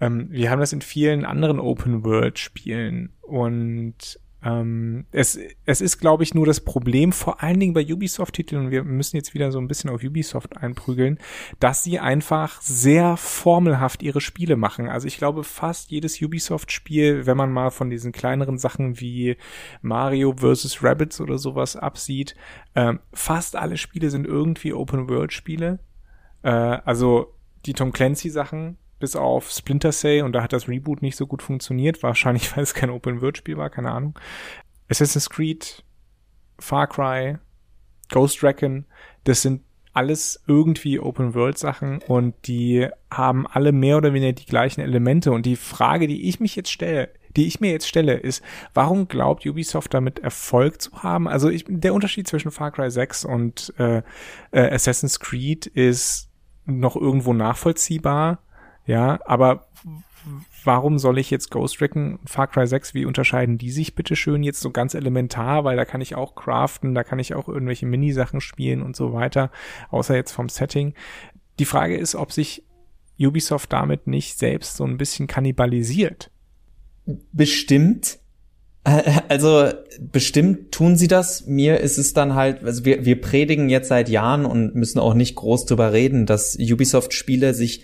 Ähm, 0.00 0.28
wir 0.30 0.50
haben 0.50 0.60
das 0.60 0.72
in 0.72 0.82
vielen 0.82 1.24
anderen 1.24 1.60
Open-World-Spielen 1.60 3.12
und 3.22 4.18
ähm, 4.44 5.06
es, 5.10 5.38
es 5.64 5.80
ist, 5.80 5.98
glaube 5.98 6.22
ich, 6.22 6.34
nur 6.34 6.44
das 6.44 6.60
Problem, 6.60 7.12
vor 7.12 7.42
allen 7.42 7.58
Dingen 7.58 7.72
bei 7.72 7.84
Ubisoft-Titeln, 7.84 8.66
und 8.66 8.70
wir 8.70 8.84
müssen 8.84 9.16
jetzt 9.16 9.32
wieder 9.32 9.50
so 9.50 9.58
ein 9.58 9.68
bisschen 9.68 9.88
auf 9.88 10.04
Ubisoft 10.04 10.58
einprügeln, 10.58 11.18
dass 11.60 11.82
sie 11.82 11.98
einfach 11.98 12.60
sehr 12.60 13.16
formelhaft 13.16 14.02
ihre 14.02 14.20
Spiele 14.20 14.56
machen. 14.56 14.88
Also 14.88 15.06
ich 15.06 15.16
glaube, 15.16 15.44
fast 15.44 15.90
jedes 15.90 16.20
Ubisoft-Spiel, 16.20 17.24
wenn 17.24 17.38
man 17.38 17.52
mal 17.52 17.70
von 17.70 17.88
diesen 17.88 18.12
kleineren 18.12 18.58
Sachen 18.58 19.00
wie 19.00 19.36
Mario 19.80 20.34
vs. 20.36 20.84
Rabbits 20.84 21.22
oder 21.22 21.38
sowas 21.38 21.74
absieht, 21.76 22.34
äh, 22.74 22.94
fast 23.14 23.56
alle 23.56 23.78
Spiele 23.78 24.10
sind 24.10 24.26
irgendwie 24.26 24.74
Open-World-Spiele. 24.74 25.78
Äh, 26.42 26.50
also 26.50 27.34
die 27.64 27.72
Tom 27.72 27.92
Clancy-Sachen 27.92 28.76
bis 29.04 29.16
auf 29.16 29.50
Splinter 29.50 29.92
Cell 29.92 30.22
und 30.22 30.32
da 30.32 30.42
hat 30.42 30.54
das 30.54 30.66
Reboot 30.66 31.02
nicht 31.02 31.14
so 31.14 31.26
gut 31.26 31.42
funktioniert, 31.42 32.02
wahrscheinlich 32.02 32.50
weil 32.56 32.62
es 32.62 32.72
kein 32.72 32.88
Open-World-Spiel 32.88 33.58
war, 33.58 33.68
keine 33.68 33.90
Ahnung. 33.90 34.18
Assassin's 34.88 35.28
Creed, 35.28 35.84
Far 36.58 36.86
Cry, 36.86 37.36
Ghost 38.10 38.42
Recon, 38.42 38.86
das 39.24 39.42
sind 39.42 39.60
alles 39.92 40.42
irgendwie 40.46 40.98
Open-World-Sachen 40.98 42.00
und 42.08 42.34
die 42.46 42.88
haben 43.10 43.46
alle 43.46 43.72
mehr 43.72 43.98
oder 43.98 44.14
weniger 44.14 44.32
die 44.32 44.46
gleichen 44.46 44.80
Elemente. 44.80 45.32
Und 45.32 45.44
die 45.44 45.56
Frage, 45.56 46.06
die 46.06 46.26
ich 46.26 46.40
mich 46.40 46.56
jetzt 46.56 46.72
stelle, 46.72 47.10
die 47.36 47.46
ich 47.46 47.60
mir 47.60 47.72
jetzt 47.72 47.86
stelle, 47.86 48.14
ist, 48.14 48.42
warum 48.72 49.06
glaubt 49.06 49.44
Ubisoft 49.44 49.92
damit 49.92 50.18
Erfolg 50.20 50.80
zu 50.80 51.02
haben? 51.02 51.28
Also 51.28 51.50
ich, 51.50 51.66
der 51.68 51.92
Unterschied 51.92 52.26
zwischen 52.26 52.50
Far 52.50 52.70
Cry 52.70 52.90
6 52.90 53.26
und 53.26 53.74
äh, 53.78 53.98
äh, 54.50 54.74
Assassin's 54.74 55.20
Creed 55.20 55.66
ist 55.66 56.30
noch 56.64 56.96
irgendwo 56.96 57.32
nachvollziehbar, 57.32 58.38
ja, 58.86 59.18
aber 59.24 59.66
warum 60.64 60.98
soll 60.98 61.18
ich 61.18 61.30
jetzt 61.30 61.50
Ghost 61.50 61.80
Recon 61.80 62.18
Far 62.26 62.46
Cry 62.46 62.66
6, 62.66 62.94
wie 62.94 63.04
unterscheiden 63.04 63.58
die 63.58 63.70
sich 63.70 63.94
bitte 63.94 64.16
schön 64.16 64.42
jetzt 64.42 64.60
so 64.60 64.70
ganz 64.70 64.94
elementar, 64.94 65.64
weil 65.64 65.76
da 65.76 65.84
kann 65.84 66.00
ich 66.00 66.14
auch 66.14 66.34
craften, 66.34 66.94
da 66.94 67.04
kann 67.04 67.18
ich 67.18 67.34
auch 67.34 67.48
irgendwelche 67.48 67.86
Minisachen 67.86 68.40
spielen 68.40 68.82
und 68.82 68.96
so 68.96 69.12
weiter, 69.12 69.50
außer 69.90 70.16
jetzt 70.16 70.32
vom 70.32 70.48
Setting. 70.48 70.94
Die 71.58 71.64
Frage 71.64 71.96
ist, 71.96 72.14
ob 72.14 72.32
sich 72.32 72.64
Ubisoft 73.18 73.72
damit 73.72 74.06
nicht 74.06 74.38
selbst 74.38 74.76
so 74.76 74.84
ein 74.84 74.96
bisschen 74.96 75.26
kannibalisiert. 75.26 76.30
Bestimmt. 77.32 78.18
Also 79.30 79.70
bestimmt 79.98 80.72
tun 80.72 80.98
sie 80.98 81.08
das. 81.08 81.46
Mir 81.46 81.80
ist 81.80 81.96
es 81.96 82.12
dann 82.12 82.34
halt, 82.34 82.62
also 82.64 82.84
wir, 82.84 83.06
wir 83.06 83.18
predigen 83.18 83.70
jetzt 83.70 83.88
seit 83.88 84.10
Jahren 84.10 84.44
und 84.44 84.74
müssen 84.74 84.98
auch 84.98 85.14
nicht 85.14 85.36
groß 85.36 85.64
drüber 85.64 85.94
reden, 85.94 86.26
dass 86.26 86.58
Ubisoft-Spiele 86.58 87.54
sich 87.54 87.82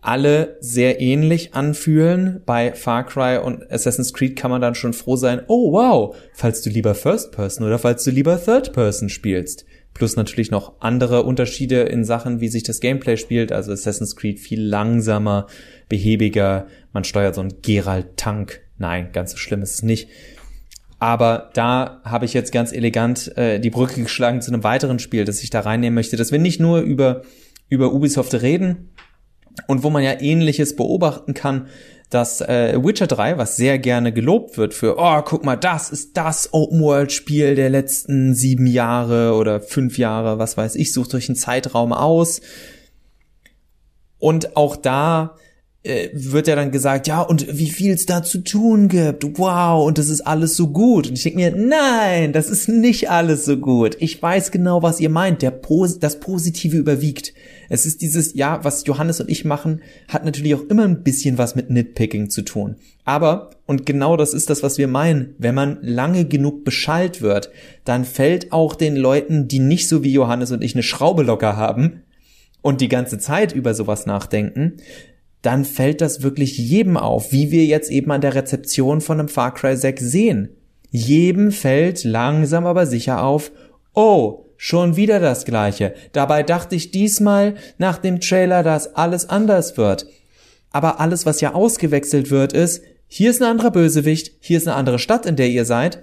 alle 0.00 0.56
sehr 0.60 1.00
ähnlich 1.00 1.54
anfühlen. 1.54 2.42
Bei 2.46 2.72
Far 2.72 3.04
Cry 3.06 3.38
und 3.38 3.70
Assassin's 3.70 4.12
Creed 4.12 4.36
kann 4.36 4.50
man 4.50 4.60
dann 4.60 4.74
schon 4.74 4.92
froh 4.92 5.16
sein, 5.16 5.42
oh 5.48 5.72
wow, 5.72 6.16
falls 6.32 6.62
du 6.62 6.70
lieber 6.70 6.94
First 6.94 7.32
Person 7.32 7.66
oder 7.66 7.78
falls 7.78 8.04
du 8.04 8.10
lieber 8.10 8.42
Third 8.42 8.72
Person 8.72 9.08
spielst. 9.08 9.64
Plus 9.94 10.14
natürlich 10.14 10.50
noch 10.50 10.74
andere 10.80 11.22
Unterschiede 11.22 11.82
in 11.82 12.04
Sachen, 12.04 12.40
wie 12.40 12.48
sich 12.48 12.62
das 12.62 12.80
Gameplay 12.80 13.16
spielt. 13.16 13.50
Also 13.50 13.72
Assassin's 13.72 14.14
Creed 14.14 14.38
viel 14.38 14.62
langsamer, 14.62 15.46
behäbiger. 15.88 16.66
Man 16.92 17.04
steuert 17.04 17.34
so 17.34 17.40
einen 17.40 17.62
Geralt-Tank. 17.62 18.60
Nein, 18.76 19.08
ganz 19.12 19.32
so 19.32 19.38
schlimm 19.38 19.62
ist 19.62 19.74
es 19.74 19.82
nicht. 19.82 20.08
Aber 20.98 21.50
da 21.54 22.00
habe 22.04 22.24
ich 22.24 22.34
jetzt 22.34 22.52
ganz 22.52 22.72
elegant 22.72 23.36
äh, 23.36 23.58
die 23.58 23.70
Brücke 23.70 24.02
geschlagen 24.02 24.40
zu 24.40 24.50
einem 24.52 24.64
weiteren 24.64 24.98
Spiel, 24.98 25.24
das 25.24 25.42
ich 25.42 25.50
da 25.50 25.60
reinnehmen 25.60 25.94
möchte, 25.94 26.16
dass 26.16 26.32
wir 26.32 26.38
nicht 26.38 26.60
nur 26.60 26.80
über, 26.80 27.22
über 27.68 27.92
Ubisoft 27.92 28.34
reden, 28.34 28.90
und 29.66 29.82
wo 29.82 29.90
man 29.90 30.02
ja 30.02 30.20
ähnliches 30.20 30.76
beobachten 30.76 31.34
kann, 31.34 31.68
dass 32.10 32.40
äh, 32.40 32.78
Witcher 32.82 33.08
3, 33.08 33.36
was 33.36 33.56
sehr 33.56 33.78
gerne 33.78 34.12
gelobt 34.12 34.58
wird 34.58 34.74
für, 34.74 34.96
oh, 34.98 35.22
guck 35.22 35.44
mal, 35.44 35.56
das 35.56 35.90
ist 35.90 36.16
das 36.16 36.52
Open-World-Spiel 36.52 37.56
der 37.56 37.68
letzten 37.68 38.34
sieben 38.34 38.66
Jahre 38.66 39.34
oder 39.34 39.60
fünf 39.60 39.98
Jahre, 39.98 40.38
was 40.38 40.56
weiß 40.56 40.76
ich, 40.76 40.92
sucht 40.92 41.14
euch 41.14 41.28
einen 41.28 41.36
Zeitraum 41.36 41.92
aus. 41.92 42.40
Und 44.18 44.56
auch 44.56 44.76
da 44.76 45.36
äh, 45.86 46.10
wird 46.12 46.48
ja 46.48 46.56
dann 46.56 46.70
gesagt, 46.70 47.06
ja, 47.06 47.22
und 47.22 47.58
wie 47.58 47.70
viel 47.70 47.92
es 47.92 48.06
da 48.06 48.22
zu 48.22 48.38
tun 48.38 48.88
gibt. 48.88 49.38
Wow, 49.38 49.86
und 49.86 49.98
das 49.98 50.08
ist 50.08 50.20
alles 50.20 50.56
so 50.56 50.68
gut. 50.68 51.08
Und 51.08 51.16
ich 51.16 51.22
denke 51.22 51.38
mir, 51.38 51.52
nein, 51.52 52.32
das 52.32 52.50
ist 52.50 52.68
nicht 52.68 53.10
alles 53.10 53.44
so 53.44 53.56
gut. 53.56 53.96
Ich 54.00 54.20
weiß 54.20 54.50
genau, 54.50 54.82
was 54.82 55.00
ihr 55.00 55.10
meint. 55.10 55.42
Der 55.42 55.50
Pos 55.50 55.98
das 55.98 56.20
Positive 56.20 56.76
überwiegt. 56.76 57.32
Es 57.68 57.86
ist 57.86 58.02
dieses, 58.02 58.34
ja, 58.34 58.62
was 58.64 58.86
Johannes 58.86 59.20
und 59.20 59.30
ich 59.30 59.44
machen, 59.44 59.80
hat 60.08 60.24
natürlich 60.24 60.54
auch 60.54 60.64
immer 60.68 60.84
ein 60.84 61.02
bisschen 61.02 61.38
was 61.38 61.54
mit 61.54 61.70
Nitpicking 61.70 62.30
zu 62.30 62.42
tun. 62.42 62.76
Aber, 63.04 63.50
und 63.66 63.86
genau 63.86 64.16
das 64.16 64.34
ist 64.34 64.50
das, 64.50 64.62
was 64.62 64.78
wir 64.78 64.88
meinen, 64.88 65.34
wenn 65.38 65.54
man 65.54 65.78
lange 65.80 66.24
genug 66.24 66.64
beschallt 66.64 67.22
wird, 67.22 67.50
dann 67.84 68.04
fällt 68.04 68.52
auch 68.52 68.74
den 68.74 68.96
Leuten, 68.96 69.48
die 69.48 69.60
nicht 69.60 69.88
so 69.88 70.02
wie 70.02 70.12
Johannes 70.12 70.50
und 70.50 70.62
ich 70.62 70.74
eine 70.74 70.82
Schraube 70.82 71.22
locker 71.22 71.56
haben 71.56 72.02
und 72.62 72.80
die 72.80 72.88
ganze 72.88 73.18
Zeit 73.18 73.52
über 73.52 73.74
sowas 73.74 74.06
nachdenken, 74.06 74.78
dann 75.46 75.64
fällt 75.64 76.00
das 76.00 76.22
wirklich 76.22 76.58
jedem 76.58 76.96
auf, 76.96 77.32
wie 77.32 77.50
wir 77.50 77.64
jetzt 77.64 77.90
eben 77.90 78.10
an 78.10 78.20
der 78.20 78.34
Rezeption 78.34 79.00
von 79.00 79.20
einem 79.20 79.28
Far 79.28 79.54
Cry 79.54 79.76
6 79.76 80.02
sehen. 80.02 80.48
Jedem 80.90 81.52
fällt 81.52 82.04
langsam 82.04 82.66
aber 82.66 82.86
sicher 82.86 83.22
auf, 83.22 83.52
oh, 83.94 84.46
Schon 84.56 84.96
wieder 84.96 85.20
das 85.20 85.44
gleiche. 85.44 85.94
Dabei 86.12 86.42
dachte 86.42 86.76
ich 86.76 86.90
diesmal 86.90 87.56
nach 87.78 87.98
dem 87.98 88.20
Trailer, 88.20 88.62
dass 88.62 88.94
alles 88.94 89.28
anders 89.28 89.76
wird. 89.76 90.06
Aber 90.70 91.00
alles, 91.00 91.26
was 91.26 91.40
ja 91.40 91.54
ausgewechselt 91.54 92.30
wird, 92.30 92.52
ist, 92.52 92.82
hier 93.06 93.30
ist 93.30 93.42
ein 93.42 93.48
anderer 93.48 93.70
Bösewicht, 93.70 94.32
hier 94.40 94.56
ist 94.56 94.66
eine 94.66 94.76
andere 94.76 94.98
Stadt, 94.98 95.26
in 95.26 95.36
der 95.36 95.48
ihr 95.48 95.64
seid. 95.64 96.02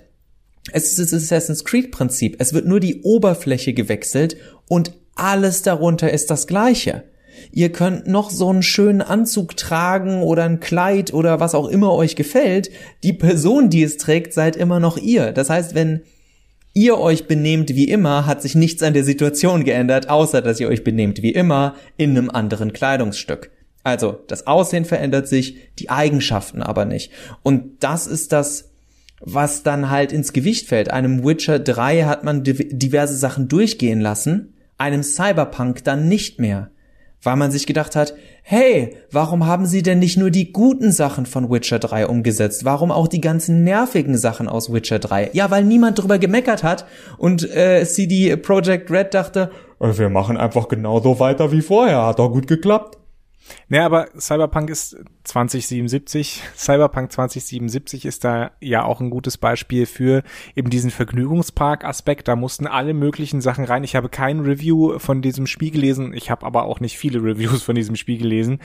Es 0.72 0.98
ist 0.98 1.12
das 1.12 1.14
Assassin's 1.14 1.66
Creed 1.66 1.92
Prinzip. 1.92 2.38
Es 2.40 2.54
wird 2.54 2.66
nur 2.66 2.80
die 2.80 3.02
Oberfläche 3.02 3.74
gewechselt 3.74 4.38
und 4.70 4.94
alles 5.16 5.64
darunter 5.64 6.12
ist 6.12 6.32
das 6.32 6.48
gleiche. 6.48 7.04
Ihr 7.52 7.72
könnt 7.72 8.08
noch 8.08 8.30
so 8.30 8.50
einen 8.50 8.64
schönen 8.64 9.02
Anzug 9.02 9.58
tragen 9.58 10.22
oder 10.22 10.44
ein 10.44 10.60
Kleid 10.60 11.14
oder 11.14 11.40
was 11.40 11.56
auch 11.56 11.68
immer 11.68 11.94
euch 11.94 12.16
gefällt. 12.16 12.70
Die 13.04 13.14
Person, 13.14 13.70
die 13.70 13.84
es 13.84 13.98
trägt, 13.98 14.34
seid 14.34 14.56
immer 14.56 14.80
noch 14.80 14.98
ihr. 14.98 15.32
Das 15.32 15.50
heißt, 15.50 15.76
wenn 15.76 16.02
ihr 16.74 16.98
euch 16.98 17.28
benehmt 17.28 17.70
wie 17.70 17.88
immer, 17.88 18.26
hat 18.26 18.42
sich 18.42 18.56
nichts 18.56 18.82
an 18.84 18.94
der 18.94 19.04
Situation 19.04 19.64
geändert, 19.64 20.10
außer 20.10 20.42
dass 20.42 20.60
ihr 20.60 20.68
euch 20.68 20.84
benehmt 20.84 21.22
wie 21.22 21.32
immer 21.32 21.76
in 21.98 22.12
einem 22.12 22.30
anderen 22.30 22.74
Kleidungsstück. 22.74 23.52
Also, 23.84 24.20
das 24.28 24.48
Aussehen 24.48 24.86
verändert 24.86 25.28
sich, 25.28 25.58
die 25.78 25.90
Eigenschaften 25.90 26.64
aber 26.64 26.86
nicht. 26.86 27.12
Und 27.44 27.84
das 27.84 28.08
ist 28.08 28.32
das, 28.32 28.72
was 29.20 29.64
dann 29.64 29.90
halt 29.90 30.12
ins 30.12 30.34
Gewicht 30.34 30.68
fällt. 30.68 30.92
Einem 30.92 31.24
Witcher 31.24 31.60
3 31.60 32.04
hat 32.04 32.24
man 32.24 32.44
diverse 32.44 33.16
Sachen 33.16 33.48
durchgehen 33.48 34.02
lassen, 34.02 34.54
einem 34.78 35.04
Cyberpunk 35.04 35.84
dann 35.84 36.08
nicht 36.08 36.40
mehr 36.40 36.72
weil 37.24 37.38
man 37.38 37.52
sich 37.52 37.66
gedacht 37.66 37.96
hat, 37.96 38.14
hey, 38.44 38.98
warum 39.12 39.48
haben 39.48 39.66
sie 39.66 39.82
denn 39.82 40.00
nicht 40.00 40.18
nur 40.18 40.30
die 40.30 40.52
guten 40.52 40.92
Sachen 40.92 41.26
von 41.26 41.50
Witcher 41.50 41.80
3 41.80 42.08
umgesetzt? 42.08 42.66
Warum 42.66 42.92
auch 42.92 43.08
die 43.08 43.22
ganzen 43.22 43.64
nervigen 43.64 44.18
Sachen 44.18 44.48
aus 44.48 44.72
Witcher 44.72 45.00
3? 45.00 45.32
Ja, 45.34 45.50
weil 45.50 45.64
niemand 45.64 46.00
drüber 46.00 46.20
gemeckert 46.20 46.64
hat 46.64 46.86
und 47.18 47.50
äh, 47.56 47.86
CD 47.86 48.36
Projekt 48.36 48.92
Red 48.92 49.14
dachte, 49.14 49.50
äh, 49.80 49.98
wir 49.98 50.10
machen 50.10 50.38
einfach 50.38 50.68
genauso 50.68 51.20
weiter 51.20 51.52
wie 51.52 51.62
vorher, 51.62 52.06
hat 52.06 52.20
doch 52.20 52.30
gut 52.30 52.48
geklappt. 52.48 52.98
Naja, 53.68 53.86
aber 53.86 54.08
Cyberpunk 54.18 54.70
ist 54.70 54.98
2077. 55.24 56.42
Cyberpunk 56.56 57.12
2077 57.12 58.06
ist 58.06 58.24
da 58.24 58.52
ja 58.60 58.84
auch 58.84 59.02
ein 59.02 59.10
gutes 59.10 59.38
Beispiel 59.38 59.86
für 59.86 60.24
eben 60.56 60.70
diesen 60.70 60.92
Vergnügungspark-Aspekt. 60.92 62.28
Da 62.28 62.36
mussten 62.36 62.68
alle 62.68 62.94
möglichen 62.94 63.42
Sachen 63.42 63.66
rein. 63.66 63.84
Ich 63.84 63.96
habe 63.96 64.10
kein 64.10 64.42
Review 64.42 65.00
von 65.00 65.22
diesem 65.22 65.48
Spiel 65.48 65.72
gelesen. 65.72 66.14
Ich 66.14 66.30
habe 66.30 66.46
aber 66.46 66.64
auch 66.64 66.80
nicht 66.80 66.98
viele 66.98 67.24
Reviews 67.24 67.64
von 67.64 67.76
diesem 67.76 67.96
Spiel 67.96 68.18
gelesen, 68.18 68.60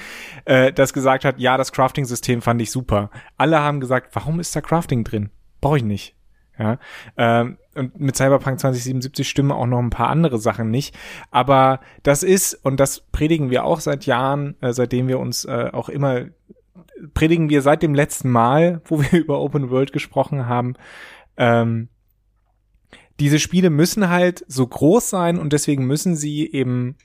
äh, 0.44 0.72
das 0.72 0.92
gesagt 0.92 1.24
hat, 1.24 1.38
ja, 1.38 1.56
das 1.56 1.72
Crafting-System 1.72 2.42
fand 2.42 2.60
ich 2.62 2.70
super. 2.70 3.10
Alle 3.36 3.60
haben 3.60 3.80
gesagt, 3.80 4.14
warum 4.14 4.40
ist 4.40 4.54
da 4.54 4.60
Crafting 4.60 5.04
drin? 5.04 5.30
Brauche 5.60 5.78
ich 5.78 5.84
nicht. 5.84 6.14
Ja, 6.58 6.78
ähm, 7.16 7.56
und 7.78 7.98
mit 7.98 8.16
Cyberpunk 8.16 8.60
2077 8.60 9.28
stimmen 9.28 9.52
auch 9.52 9.66
noch 9.66 9.78
ein 9.78 9.90
paar 9.90 10.10
andere 10.10 10.38
Sachen 10.38 10.70
nicht. 10.70 10.96
Aber 11.30 11.80
das 12.02 12.22
ist, 12.22 12.54
und 12.54 12.80
das 12.80 13.00
predigen 13.12 13.50
wir 13.50 13.64
auch 13.64 13.80
seit 13.80 14.06
Jahren, 14.06 14.56
äh, 14.60 14.72
seitdem 14.72 15.08
wir 15.08 15.18
uns 15.18 15.44
äh, 15.44 15.70
auch 15.72 15.88
immer, 15.88 16.26
predigen 17.14 17.48
wir 17.48 17.62
seit 17.62 17.82
dem 17.82 17.94
letzten 17.94 18.30
Mal, 18.30 18.82
wo 18.84 19.00
wir 19.00 19.12
über 19.18 19.40
Open 19.40 19.70
World 19.70 19.92
gesprochen 19.92 20.46
haben, 20.46 20.74
ähm, 21.36 21.88
diese 23.20 23.38
Spiele 23.38 23.70
müssen 23.70 24.08
halt 24.08 24.44
so 24.46 24.66
groß 24.66 25.10
sein 25.10 25.38
und 25.38 25.52
deswegen 25.52 25.86
müssen 25.86 26.14
sie 26.14 26.50
eben 26.52 26.96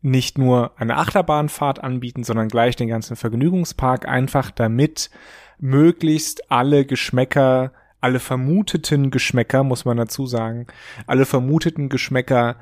nicht 0.00 0.38
nur 0.38 0.78
eine 0.80 0.96
Achterbahnfahrt 0.96 1.82
anbieten, 1.82 2.22
sondern 2.22 2.48
gleich 2.48 2.76
den 2.76 2.88
ganzen 2.88 3.16
Vergnügungspark, 3.16 4.06
einfach 4.06 4.52
damit 4.52 5.10
möglichst 5.58 6.50
alle 6.50 6.84
Geschmäcker 6.84 7.72
alle 8.00 8.20
vermuteten 8.20 9.10
Geschmäcker, 9.10 9.64
muss 9.64 9.84
man 9.84 9.96
dazu 9.96 10.26
sagen, 10.26 10.66
alle 11.06 11.24
vermuteten 11.24 11.88
Geschmäcker 11.88 12.56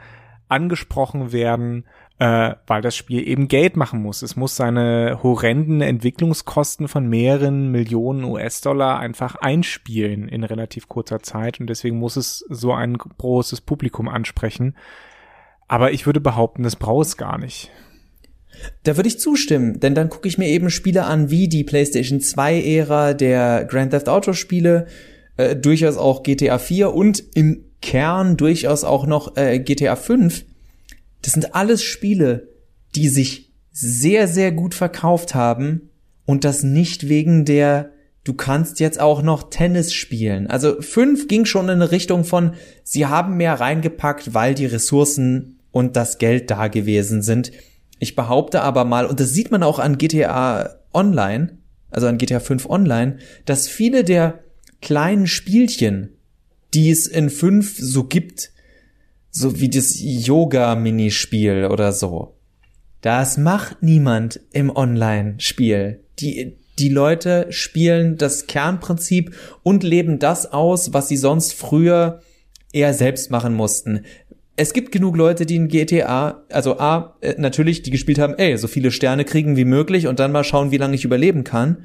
angesprochen 0.49 1.33
werden, 1.33 1.85
äh, 2.19 2.55
weil 2.67 2.81
das 2.83 2.95
Spiel 2.95 3.27
eben 3.27 3.49
Geld 3.49 3.77
machen 3.77 4.01
muss. 4.01 4.23
Es 4.23 4.37
muss 4.37 4.57
seine 4.57 5.21
horrenden 5.23 5.81
Entwicklungskosten 5.81 6.87
von 6.87 7.09
mehreren 7.09 7.71
Millionen 7.71 8.25
US-Dollar 8.25 8.99
einfach 9.01 9.37
einspielen 9.37 10.29
in 10.29 10.45
relativ 10.45 10.89
kurzer 10.89 11.21
Zeit 11.21 11.61
und 11.61 11.69
deswegen 11.69 11.99
muss 11.99 12.17
es 12.17 12.45
so 12.49 12.73
ein 12.73 12.97
großes 12.97 13.63
Publikum 13.63 14.09
ansprechen. 14.09 14.77
Aber 15.67 15.93
ich 15.93 16.07
würde 16.07 16.21
behaupten, 16.21 16.63
das 16.63 16.77
braucht 16.77 17.07
es 17.07 17.17
gar 17.17 17.39
nicht. 17.39 17.71
Da 18.85 18.97
würde 18.97 19.09
ich 19.09 19.19
zustimmen, 19.19 19.81
denn 19.81 19.97
dann 19.97 20.09
gucke 20.09 20.29
ich 20.29 20.39
mir 20.39 20.49
eben 20.49 20.71
Spiele 20.71 21.05
an 21.05 21.31
wie 21.31 21.49
die 21.49 21.65
PlayStation 21.65 22.21
2-Ära 22.21 23.15
der 23.15 23.65
Grand 23.65 23.91
Theft 23.91 24.09
Auto-Spiele, 24.09 24.87
äh, 25.37 25.57
durchaus 25.57 25.97
auch 25.97 26.23
GTA 26.23 26.59
4 26.59 26.93
und 26.93 27.23
im 27.35 27.65
Kern 27.81 28.37
durchaus 28.37 28.85
auch 28.85 29.07
noch 29.07 29.37
äh, 29.37 29.59
GTA 29.59 29.97
5. 29.97 30.45
Das 31.23 31.33
sind 31.33 31.55
alles 31.55 31.83
Spiele, 31.83 32.49
die 32.95 33.09
sich 33.09 33.53
sehr, 33.71 34.29
sehr 34.29 34.53
gut 34.53 34.75
verkauft 34.75 35.35
haben 35.35 35.91
und 36.27 36.45
das 36.45 36.63
nicht 36.63 37.09
wegen 37.09 37.45
der 37.45 37.91
du 38.25 38.33
kannst 38.33 38.81
jetzt 38.81 38.99
auch 39.01 39.23
noch 39.23 39.51
Tennis 39.51 39.93
spielen. 39.93 40.47
Also 40.47 40.81
5 40.81 41.29
ging 41.29 41.45
schon 41.45 41.67
in 41.67 41.73
eine 41.73 41.91
Richtung 41.91 42.25
von, 42.25 42.55
sie 42.83 43.07
haben 43.07 43.37
mehr 43.37 43.61
reingepackt, 43.61 44.33
weil 44.35 44.55
die 44.55 44.67
Ressourcen 44.67 45.61
und 45.71 45.95
das 45.97 46.19
Geld 46.19 46.51
da 46.51 46.69
gewesen 46.69 47.23
sind. 47.23 47.53
Ich 47.99 48.17
behaupte 48.17 48.63
aber 48.63 48.85
mal, 48.85 49.07
und 49.07 49.21
das 49.21 49.31
sieht 49.31 49.51
man 49.51 49.63
auch 49.63 49.79
an 49.79 49.99
GTA 49.99 50.77
Online, 50.93 51.59
also 51.91 52.07
an 52.07 52.19
GTA 52.19 52.41
5 52.41 52.69
Online, 52.69 53.19
dass 53.45 53.69
viele 53.69 54.05
der 54.05 54.44
kleinen 54.85 55.27
Spielchen, 55.27 56.11
die 56.75 56.91
es 56.91 57.09
in 57.09 57.31
5 57.31 57.79
so 57.79 58.05
gibt, 58.05 58.53
so 59.31 59.59
wie 59.59 59.69
das 59.69 59.97
Yoga-Minispiel 59.99 61.69
oder 61.71 61.93
so, 61.93 62.37
das 63.01 63.37
macht 63.37 63.83
niemand 63.83 64.41
im 64.53 64.71
Online-Spiel. 64.71 66.05
Die, 66.21 66.57
die 66.79 66.89
Leute 66.89 67.47
spielen 67.51 68.17
das 68.17 68.47
Kernprinzip 68.47 69.35
und 69.63 69.83
leben 69.83 70.21
das 70.21 70.53
aus, 70.53 70.93
was 70.93 71.09
sie 71.09 71.17
sonst 71.17 71.55
früher 71.55 72.21
eher 72.73 72.95
selbst 72.95 73.31
machen 73.31 73.55
mussten 73.55 74.05
es 74.57 74.73
gibt 74.73 74.93
genug 74.93 75.17
Leute, 75.17 75.47
die 75.47 75.57
in 75.57 75.69
GTA, 75.69 76.45
also 76.51 76.79
A, 76.79 77.17
äh, 77.21 77.35
natürlich, 77.39 77.83
die 77.83 77.91
gespielt 77.91 78.19
haben, 78.19 78.35
ey, 78.35 78.57
so 78.57 78.69
viele 78.69 78.91
Sterne 78.91 79.25
kriegen 79.25 79.57
wie 79.57 79.65
möglich 79.65 80.07
und 80.07 80.21
dann 80.21 80.33
mal 80.33 80.45
schauen, 80.45 80.71
wie 80.71 80.77
lange 80.77 80.95
ich 80.95 81.05
überleben 81.05 81.45
kann. 81.45 81.85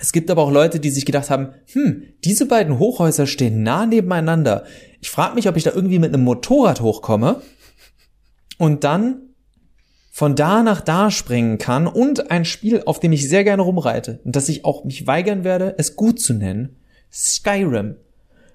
Es 0.00 0.12
gibt 0.12 0.30
aber 0.30 0.42
auch 0.42 0.50
Leute, 0.50 0.80
die 0.80 0.90
sich 0.90 1.06
gedacht 1.06 1.30
haben, 1.30 1.54
hm, 1.72 2.02
diese 2.24 2.46
beiden 2.46 2.78
Hochhäuser 2.78 3.26
stehen 3.26 3.62
nah 3.62 3.86
nebeneinander. 3.86 4.64
Ich 5.00 5.10
frage 5.10 5.34
mich, 5.34 5.48
ob 5.48 5.56
ich 5.56 5.62
da 5.62 5.72
irgendwie 5.72 5.98
mit 5.98 6.12
einem 6.12 6.24
Motorrad 6.24 6.80
hochkomme 6.80 7.42
und 8.58 8.84
dann 8.84 9.20
von 10.10 10.36
da 10.36 10.62
nach 10.62 10.80
da 10.80 11.10
springen 11.10 11.58
kann 11.58 11.86
und 11.86 12.30
ein 12.30 12.44
Spiel, 12.44 12.82
auf 12.86 13.00
dem 13.00 13.12
ich 13.12 13.28
sehr 13.28 13.44
gerne 13.44 13.62
rumreite 13.62 14.20
und 14.24 14.36
das 14.36 14.48
ich 14.48 14.64
auch 14.64 14.84
mich 14.84 15.06
weigern 15.06 15.42
werde, 15.42 15.74
es 15.78 15.96
gut 15.96 16.20
zu 16.20 16.34
nennen, 16.34 16.76
Skyrim 17.12 17.96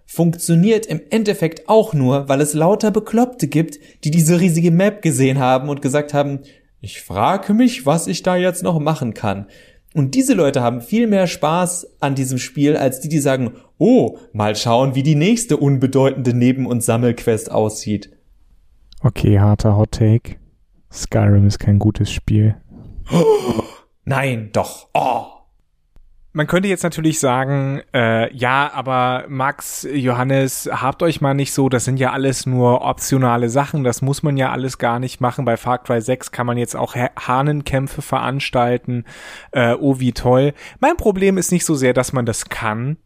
funktioniert 0.06 0.86
im 0.88 1.02
Endeffekt 1.12 1.70
auch 1.70 1.94
nur, 1.94 2.28
weil 2.30 2.42
es 2.42 2.54
lauter 2.54 2.92
Bekloppte 2.92 3.48
gibt, 3.48 3.78
die 4.04 4.10
diese 4.10 4.40
riesige 4.40 4.72
Map 4.72 5.02
gesehen 5.02 5.38
haben 5.38 5.70
und 5.70 5.82
gesagt 5.82 6.14
haben, 6.14 6.40
ich 6.82 7.02
frage 7.02 7.54
mich, 7.54 7.86
was 7.86 8.08
ich 8.08 8.24
da 8.24 8.36
jetzt 8.36 8.64
noch 8.64 8.80
machen 8.80 9.14
kann. 9.14 9.48
Und 9.94 10.14
diese 10.14 10.34
Leute 10.34 10.62
haben 10.62 10.82
viel 10.82 11.08
mehr 11.08 11.26
Spaß 11.26 11.96
an 12.00 12.14
diesem 12.14 12.38
Spiel 12.38 12.78
als 12.78 13.00
die, 13.00 13.10
die 13.10 13.20
sagen, 13.20 13.54
oh, 13.78 14.18
mal 14.34 14.56
schauen, 14.56 14.94
wie 14.94 15.04
die 15.04 15.16
nächste 15.16 15.58
unbedeutende 15.58 16.34
Neben- 16.34 16.68
und 16.68 16.84
Sammelquest 16.84 17.52
aussieht. 17.52 18.12
Okay, 19.02 19.40
harter 19.40 19.78
Hot 19.78 19.92
Take. 19.92 20.36
Skyrim 20.92 21.48
ist 21.48 21.60
kein 21.60 21.80
gutes 21.80 22.12
Spiel. 22.12 22.56
nein, 24.06 24.50
doch. 24.52 24.90
Oh. 24.94 25.39
Man 26.32 26.46
könnte 26.46 26.70
jetzt 26.70 26.84
natürlich 26.84 27.20
sagen, 27.20 27.82
äh, 27.92 28.32
ja, 28.36 28.72
aber 28.72 29.26
Max, 29.30 29.88
Johannes, 29.92 30.70
habt 30.72 31.02
euch 31.02 31.22
mal 31.22 31.34
nicht 31.34 31.54
so, 31.54 31.70
das 31.70 31.86
sind 31.86 32.00
ja 32.00 32.12
alles 32.12 32.46
nur 32.46 32.84
optionale 32.84 33.50
Sachen, 33.50 33.84
das 33.84 34.04
muss 34.04 34.22
man 34.22 34.38
ja 34.38 34.52
alles 34.52 34.78
gar 34.78 35.00
nicht 35.00 35.22
machen. 35.22 35.44
Bei 35.44 35.58
Far 35.58 35.80
Cry 35.80 36.00
6 36.02 36.32
kann 36.32 36.46
man 36.46 36.60
jetzt 36.60 36.76
auch 36.76 36.94
Hahnenkämpfe 36.96 38.04
veranstalten. 38.04 39.06
Äh, 39.52 39.74
oh, 39.74 40.00
wie 40.00 40.12
toll. 40.12 40.54
Mein 40.80 40.98
Problem 40.98 41.40
ist 41.40 41.52
nicht 41.52 41.66
so 41.66 41.74
sehr, 41.74 41.94
dass 41.94 42.14
man 42.14 42.28
das 42.28 42.48
kann, 42.48 42.98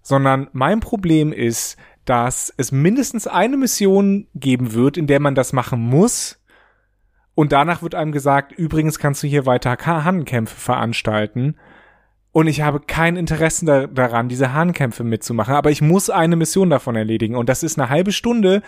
sondern 0.00 0.48
mein 0.52 0.80
Problem 0.80 1.34
ist, 1.34 1.76
dass 2.06 2.52
es 2.56 2.72
mindestens 2.72 3.26
eine 3.26 3.58
Mission 3.58 4.26
geben 4.34 4.72
wird, 4.72 4.96
in 4.96 5.06
der 5.06 5.20
man 5.20 5.34
das 5.34 5.52
machen 5.52 5.80
muss. 5.80 6.40
Und 7.34 7.52
danach 7.52 7.82
wird 7.82 7.94
einem 7.94 8.12
gesagt, 8.12 8.52
übrigens 8.52 8.98
kannst 8.98 9.22
du 9.22 9.26
hier 9.26 9.44
weiter 9.44 9.76
Hahnenkämpfe 9.76 10.56
veranstalten. 10.58 11.56
Und 12.34 12.48
ich 12.48 12.62
habe 12.62 12.80
kein 12.80 13.14
Interesse 13.14 13.64
da, 13.64 13.86
daran, 13.86 14.28
diese 14.28 14.52
Hahnkämpfe 14.52 15.04
mitzumachen. 15.04 15.54
Aber 15.54 15.70
ich 15.70 15.80
muss 15.80 16.10
eine 16.10 16.34
Mission 16.34 16.68
davon 16.68 16.96
erledigen. 16.96 17.36
Und 17.36 17.48
das 17.48 17.62
ist 17.62 17.78
eine 17.78 17.90
halbe 17.90 18.10
Stunde 18.10 18.62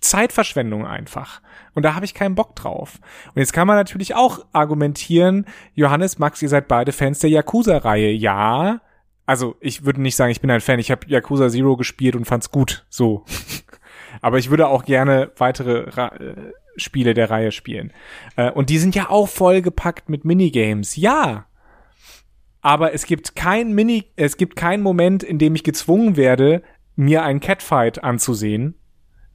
Zeitverschwendung 0.00 0.86
einfach. 0.86 1.40
Und 1.72 1.84
da 1.84 1.94
habe 1.94 2.04
ich 2.04 2.12
keinen 2.12 2.34
Bock 2.34 2.54
drauf. 2.54 3.00
Und 3.28 3.40
jetzt 3.40 3.54
kann 3.54 3.66
man 3.66 3.78
natürlich 3.78 4.14
auch 4.14 4.44
argumentieren, 4.52 5.46
Johannes, 5.74 6.18
Max, 6.18 6.42
ihr 6.42 6.50
seid 6.50 6.68
beide 6.68 6.92
Fans 6.92 7.20
der 7.20 7.30
Yakuza-Reihe. 7.30 8.10
Ja. 8.10 8.82
Also 9.24 9.56
ich 9.60 9.86
würde 9.86 10.02
nicht 10.02 10.14
sagen, 10.14 10.30
ich 10.30 10.42
bin 10.42 10.50
ein 10.50 10.60
Fan. 10.60 10.78
Ich 10.78 10.90
habe 10.90 11.06
Yakuza 11.06 11.48
Zero 11.48 11.78
gespielt 11.78 12.14
und 12.14 12.26
fand's 12.26 12.50
gut. 12.50 12.84
So. 12.90 13.24
Aber 14.20 14.36
ich 14.36 14.50
würde 14.50 14.68
auch 14.68 14.84
gerne 14.84 15.32
weitere 15.38 15.88
Ra 15.88 16.08
äh, 16.08 16.34
Spiele 16.76 17.14
der 17.14 17.30
Reihe 17.30 17.52
spielen. 17.52 17.90
Äh, 18.36 18.50
und 18.50 18.68
die 18.68 18.78
sind 18.78 18.94
ja 18.94 19.08
auch 19.08 19.30
vollgepackt 19.30 20.10
mit 20.10 20.26
Minigames. 20.26 20.96
Ja 20.96 21.47
aber 22.60 22.94
es 22.94 23.06
gibt 23.06 23.36
kein 23.36 23.72
Mini, 23.72 24.04
es 24.16 24.36
gibt 24.36 24.56
keinen 24.56 24.82
Moment, 24.82 25.22
in 25.22 25.38
dem 25.38 25.54
ich 25.54 25.64
gezwungen 25.64 26.16
werde, 26.16 26.62
mir 26.96 27.22
einen 27.22 27.40
Catfight 27.40 28.02
anzusehen 28.02 28.74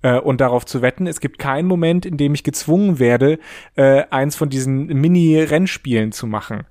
äh, 0.01 0.19
und 0.19 0.41
darauf 0.41 0.65
zu 0.65 0.81
wetten. 0.81 1.07
Es 1.07 1.19
gibt 1.19 1.39
keinen 1.39 1.67
Moment, 1.67 2.05
in 2.05 2.17
dem 2.17 2.33
ich 2.33 2.43
gezwungen 2.43 2.99
werde, 2.99 3.39
äh, 3.75 4.03
eins 4.09 4.35
von 4.35 4.49
diesen 4.49 4.87
Mini-Rennspielen 4.87 6.11
zu 6.11 6.27
machen. 6.27 6.65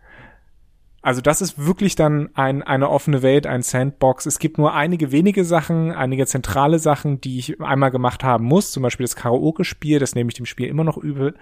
Also 1.02 1.20
das 1.20 1.42
ist 1.42 1.66
wirklich 1.66 1.96
dann 1.96 2.30
ein, 2.34 2.62
eine 2.62 2.88
offene 2.88 3.22
Welt, 3.22 3.46
ein 3.48 3.62
Sandbox. 3.62 4.24
Es 4.26 4.38
gibt 4.38 4.56
nur 4.56 4.72
einige 4.72 5.10
wenige 5.10 5.44
Sachen, 5.44 5.90
einige 5.90 6.26
zentrale 6.26 6.78
Sachen, 6.78 7.20
die 7.20 7.40
ich 7.40 7.60
einmal 7.60 7.90
gemacht 7.90 8.22
haben 8.22 8.44
muss. 8.44 8.70
Zum 8.70 8.84
Beispiel 8.84 9.04
das 9.04 9.16
Karaoke-Spiel, 9.16 9.98
das 9.98 10.14
nehme 10.14 10.30
ich 10.30 10.36
dem 10.36 10.46
Spiel 10.46 10.68
immer 10.68 10.84
noch 10.84 10.96
übel. 10.96 11.34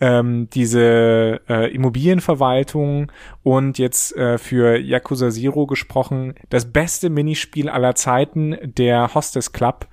Ähm, 0.00 0.48
diese 0.54 1.42
äh, 1.46 1.70
Immobilienverwaltung 1.74 3.12
und 3.42 3.78
jetzt 3.78 4.16
äh, 4.16 4.38
für 4.38 4.78
Yakuza 4.78 5.30
Zero 5.30 5.66
gesprochen, 5.66 6.34
das 6.48 6.72
beste 6.72 7.10
Minispiel 7.10 7.68
aller 7.68 7.94
Zeiten, 7.94 8.56
der 8.62 9.14
Hostess 9.14 9.52
Club. 9.52 9.88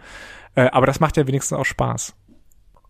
Äh, 0.56 0.70
aber 0.72 0.86
das 0.86 1.02
macht 1.02 1.18
ja 1.18 1.28
wenigstens 1.28 1.58
auch 1.58 1.66
Spaß. 1.66 2.16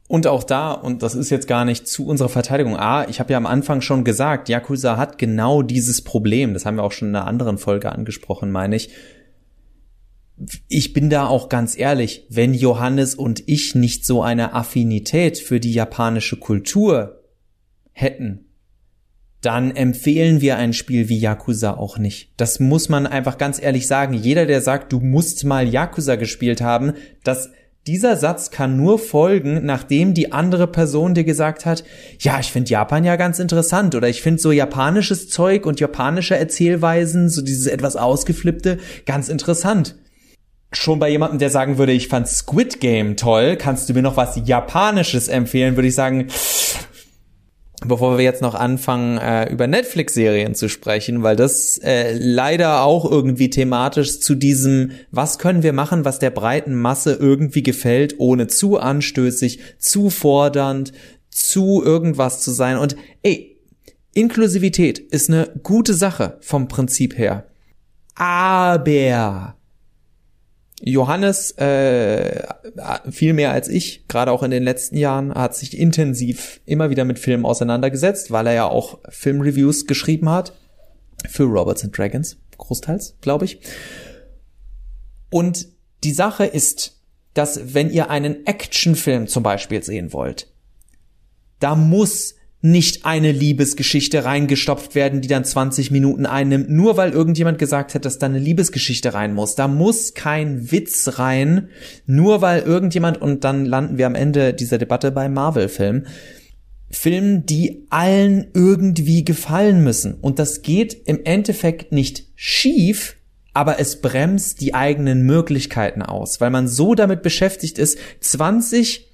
Und 0.10 0.26
auch 0.26 0.44
da, 0.44 0.72
und 0.72 1.04
das 1.04 1.14
ist 1.14 1.30
jetzt 1.30 1.48
gar 1.48 1.66
nicht 1.66 1.88
zu 1.88 2.08
unserer 2.08 2.30
Verteidigung, 2.30 2.76
ah, 2.76 3.06
ich 3.08 3.20
habe 3.20 3.32
ja 3.32 3.38
am 3.38 3.46
Anfang 3.46 3.82
schon 3.82 4.04
gesagt, 4.04 4.50
Yakuza 4.50 4.98
hat 4.98 5.20
genau 5.20 5.62
dieses 5.62 6.02
Problem. 6.02 6.56
Das 6.56 6.66
haben 6.66 6.78
wir 6.78 6.84
auch 6.84 6.94
schon 6.94 7.10
in 7.10 7.16
einer 7.16 7.28
anderen 7.28 7.60
Folge 7.60 7.92
angesprochen, 7.92 8.50
meine 8.50 8.76
ich. 8.76 8.90
Ich 10.68 10.94
bin 10.94 11.12
da 11.12 11.28
auch 11.28 11.48
ganz 11.48 11.78
ehrlich, 11.78 12.26
wenn 12.28 12.56
Johannes 12.56 13.14
und 13.14 13.44
ich 13.48 13.76
nicht 13.76 14.04
so 14.04 14.24
eine 14.24 14.56
Affinität 14.56 15.38
für 15.38 15.60
die 15.60 15.74
japanische 15.74 16.38
Kultur 16.38 17.22
hätten, 17.92 18.46
dann 19.42 19.76
empfehlen 19.76 20.42
wir 20.42 20.58
ein 20.58 20.74
Spiel 20.74 21.08
wie 21.08 21.20
Yakuza 21.20 21.78
auch 21.78 22.00
nicht. 22.00 22.34
Das 22.38 22.60
muss 22.60 22.90
man 22.90 23.06
einfach 23.06 23.38
ganz 23.38 23.62
ehrlich 23.62 23.86
sagen. 23.86 24.16
Jeder, 24.16 24.48
der 24.48 24.62
sagt, 24.62 24.92
du 24.92 25.02
musst 25.02 25.44
mal 25.44 25.68
Yakuza 25.68 26.16
gespielt 26.16 26.62
haben, 26.62 26.94
das 27.24 27.52
dieser 27.88 28.18
Satz 28.18 28.52
kann 28.52 28.78
nur 28.78 29.00
folgen, 29.00 29.66
nachdem 29.66 30.14
die 30.14 30.32
andere 30.32 30.68
Person 30.68 31.14
dir 31.14 31.24
gesagt 31.24 31.66
hat, 31.66 31.84
ja, 32.20 32.40
ich 32.40 32.52
finde 32.52 32.70
Japan 32.70 33.04
ja 33.04 33.16
ganz 33.16 33.40
interessant 33.40 33.96
oder 33.96 34.08
ich 34.10 34.22
finde 34.22 34.42
so 34.42 34.52
japanisches 34.52 35.30
Zeug 35.30 35.66
und 35.66 35.80
japanische 35.80 36.38
Erzählweisen, 36.38 37.30
so 37.30 37.42
dieses 37.42 37.68
etwas 37.68 37.96
ausgeflippte, 37.96 38.78
ganz 39.06 39.30
interessant. 39.30 39.96
Schon 40.72 41.00
bei 41.00 41.10
jemandem, 41.10 41.40
der 41.40 41.50
sagen 41.50 41.80
würde, 41.80 41.94
ich 41.94 42.10
fand 42.10 42.28
Squid 42.28 42.80
Game 42.80 43.18
toll, 43.18 43.56
kannst 43.56 43.90
du 43.90 43.94
mir 43.94 44.04
noch 44.04 44.18
was 44.18 44.40
Japanisches 44.46 45.28
empfehlen, 45.28 45.76
würde 45.76 45.88
ich 45.88 45.96
sagen, 45.96 46.28
bevor 47.86 48.18
wir 48.18 48.26
jetzt 48.26 48.42
noch 48.42 48.56
anfangen, 48.56 49.18
äh, 49.18 49.52
über 49.52 49.68
Netflix-Serien 49.68 50.56
zu 50.56 50.68
sprechen, 50.70 51.24
weil 51.24 51.36
das 51.36 51.78
äh, 51.78 52.18
leider 52.18 52.84
auch 52.84 53.10
irgendwie 53.10 53.50
thematisch 53.50 54.20
zu 54.20 54.36
diesem, 54.36 54.92
was 55.12 55.40
können 55.40 55.64
wir 55.64 55.74
machen, 55.74 56.06
was 56.06 56.20
der 56.20 56.30
breiten 56.30 56.76
Masse 56.76 57.14
irgendwie 57.14 57.64
gefällt, 57.64 58.16
ohne 58.20 58.48
zu 58.48 58.78
anstößig, 58.78 59.60
zu 59.78 60.10
fordernd, 60.10 60.92
zu 61.30 61.82
irgendwas 61.84 62.42
zu 62.42 62.52
sein. 62.52 62.78
Und 62.78 62.96
ey, 63.24 63.58
Inklusivität 64.14 65.00
ist 65.00 65.30
eine 65.30 65.50
gute 65.64 65.94
Sache 65.94 66.38
vom 66.42 66.68
Prinzip 66.68 67.18
her. 67.18 67.46
Aber 68.16 69.56
Johannes 70.82 71.52
äh, 71.58 72.48
viel 73.10 73.34
mehr 73.34 73.52
als 73.52 73.68
ich, 73.68 74.08
gerade 74.08 74.32
auch 74.32 74.44
in 74.44 74.52
den 74.52 74.64
letzten 74.64 74.98
Jahren, 74.98 75.34
hat 75.34 75.56
sich 75.56 75.78
intensiv 75.78 76.62
immer 76.66 76.90
wieder 76.90 77.06
mit 77.06 77.20
Filmen 77.20 77.46
auseinandergesetzt, 77.46 78.32
weil 78.32 78.48
er 78.48 78.54
ja 78.54 78.66
auch 78.66 79.00
Filmreviews 79.10 79.88
geschrieben 79.88 80.30
hat 80.30 80.54
für 81.28 81.44
Robots 81.44 81.84
and 81.84 81.98
Dragons, 81.98 82.38
großteils, 82.58 83.18
glaube 83.22 83.46
ich. 83.46 83.60
Und 85.30 85.68
die 86.04 86.14
Sache 86.14 86.46
ist, 86.46 87.02
dass 87.34 87.74
wenn 87.74 87.90
ihr 87.92 88.10
einen 88.10 88.46
Actionfilm 88.46 89.28
zum 89.28 89.44
Beispiel 89.44 89.84
sehen 89.84 90.14
wollt, 90.14 90.52
da 91.60 91.76
muss 91.76 92.36
nicht 92.62 93.06
eine 93.06 93.32
Liebesgeschichte 93.32 94.26
reingestopft 94.26 94.94
werden, 94.94 95.22
die 95.22 95.30
dann 95.30 95.46
20 95.46 95.92
Minuten 95.92 96.26
einnimmt, 96.26 96.70
nur 96.70 96.98
weil 96.98 97.12
irgendjemand 97.12 97.58
gesagt 97.58 97.96
hat, 97.96 98.04
dass 98.04 98.20
da 98.20 98.26
eine 98.26 98.40
Liebesgeschichte 98.40 99.14
rein 99.14 99.34
muss. 99.34 99.56
Da 99.56 99.70
muss 99.70 100.14
kein 100.14 100.72
Witz 100.72 101.20
rein, 101.20 101.70
nur 102.06 102.42
weil 102.42 102.62
irgendjemand, 102.64 103.22
und 103.22 103.46
dann 103.46 103.66
landen 103.66 103.98
wir 103.98 104.08
am 104.08 104.16
Ende 104.16 104.54
dieser 104.54 104.78
Debatte 104.78 105.12
bei 105.12 105.30
Marvel-Filmen, 105.30 106.08
Filmen, 106.92 107.46
die 107.46 107.86
allen 107.92 108.48
irgendwie 108.54 109.24
gefallen 109.24 109.84
müssen. 109.84 110.16
Und 110.16 110.40
das 110.40 110.62
geht 110.62 110.94
im 111.06 111.24
Endeffekt 111.24 111.94
nicht 111.94 112.26
schief, 112.36 113.16
aber 113.54 113.80
es 113.80 114.02
bremst 114.02 114.60
die 114.60 114.74
eigenen 114.74 115.22
Möglichkeiten 115.22 116.02
aus, 116.02 116.42
weil 116.42 116.50
man 116.50 116.68
so 116.68 116.96
damit 116.96 117.22
beschäftigt 117.22 117.78
ist, 117.78 118.00
20 118.20 119.10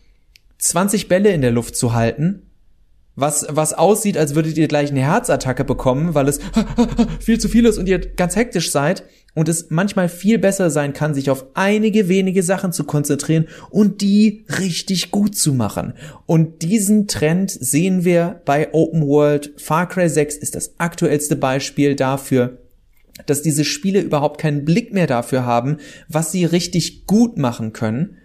20 0.58 1.08
Bälle 1.08 1.32
in 1.32 1.42
der 1.42 1.52
Luft 1.52 1.76
zu 1.76 1.94
halten, 1.94 2.45
was, 3.16 3.46
was 3.50 3.74
aussieht, 3.74 4.18
als 4.18 4.36
würdet 4.36 4.58
ihr 4.58 4.68
gleich 4.68 4.92
eine 4.92 5.02
Herzattacke 5.02 5.64
bekommen, 5.64 6.14
weil 6.14 6.28
es 6.28 6.40
viel 7.20 7.40
zu 7.40 7.48
viel 7.48 7.66
ist 7.66 7.78
und 7.78 7.88
ihr 7.88 8.00
ganz 8.00 8.36
hektisch 8.36 8.72
seid 8.72 9.04
und 9.34 9.50
es 9.50 9.70
manchmal 9.70 10.10
viel 10.10 10.38
besser 10.38 10.70
sein 10.70 10.94
kann, 10.94 11.14
sich 11.14 11.30
auf 11.30 11.46
einige 11.54 12.10
wenige 12.10 12.44
Sachen 12.44 12.72
zu 12.72 12.84
konzentrieren 12.84 13.48
und 13.70 14.02
die 14.02 14.46
richtig 14.60 15.12
gut 15.12 15.36
zu 15.38 15.54
machen. 15.54 15.94
Und 16.26 16.62
diesen 16.62 17.08
Trend 17.08 17.52
sehen 17.52 18.06
wir 18.06 18.42
bei 18.46 18.74
Open 18.74 19.08
World. 19.08 19.54
Far 19.58 19.88
Cry 19.88 20.10
6 20.10 20.36
ist 20.38 20.56
das 20.56 20.76
aktuellste 20.78 21.36
Beispiel 21.36 21.96
dafür, 21.96 22.60
dass 23.26 23.42
diese 23.42 23.64
Spiele 23.64 24.02
überhaupt 24.02 24.40
keinen 24.40 24.66
Blick 24.66 24.94
mehr 24.94 25.08
dafür 25.08 25.46
haben, 25.46 25.78
was 26.10 26.32
sie 26.32 26.46
richtig 26.46 27.06
gut 27.06 27.38
machen 27.38 27.72
können, 27.72 28.18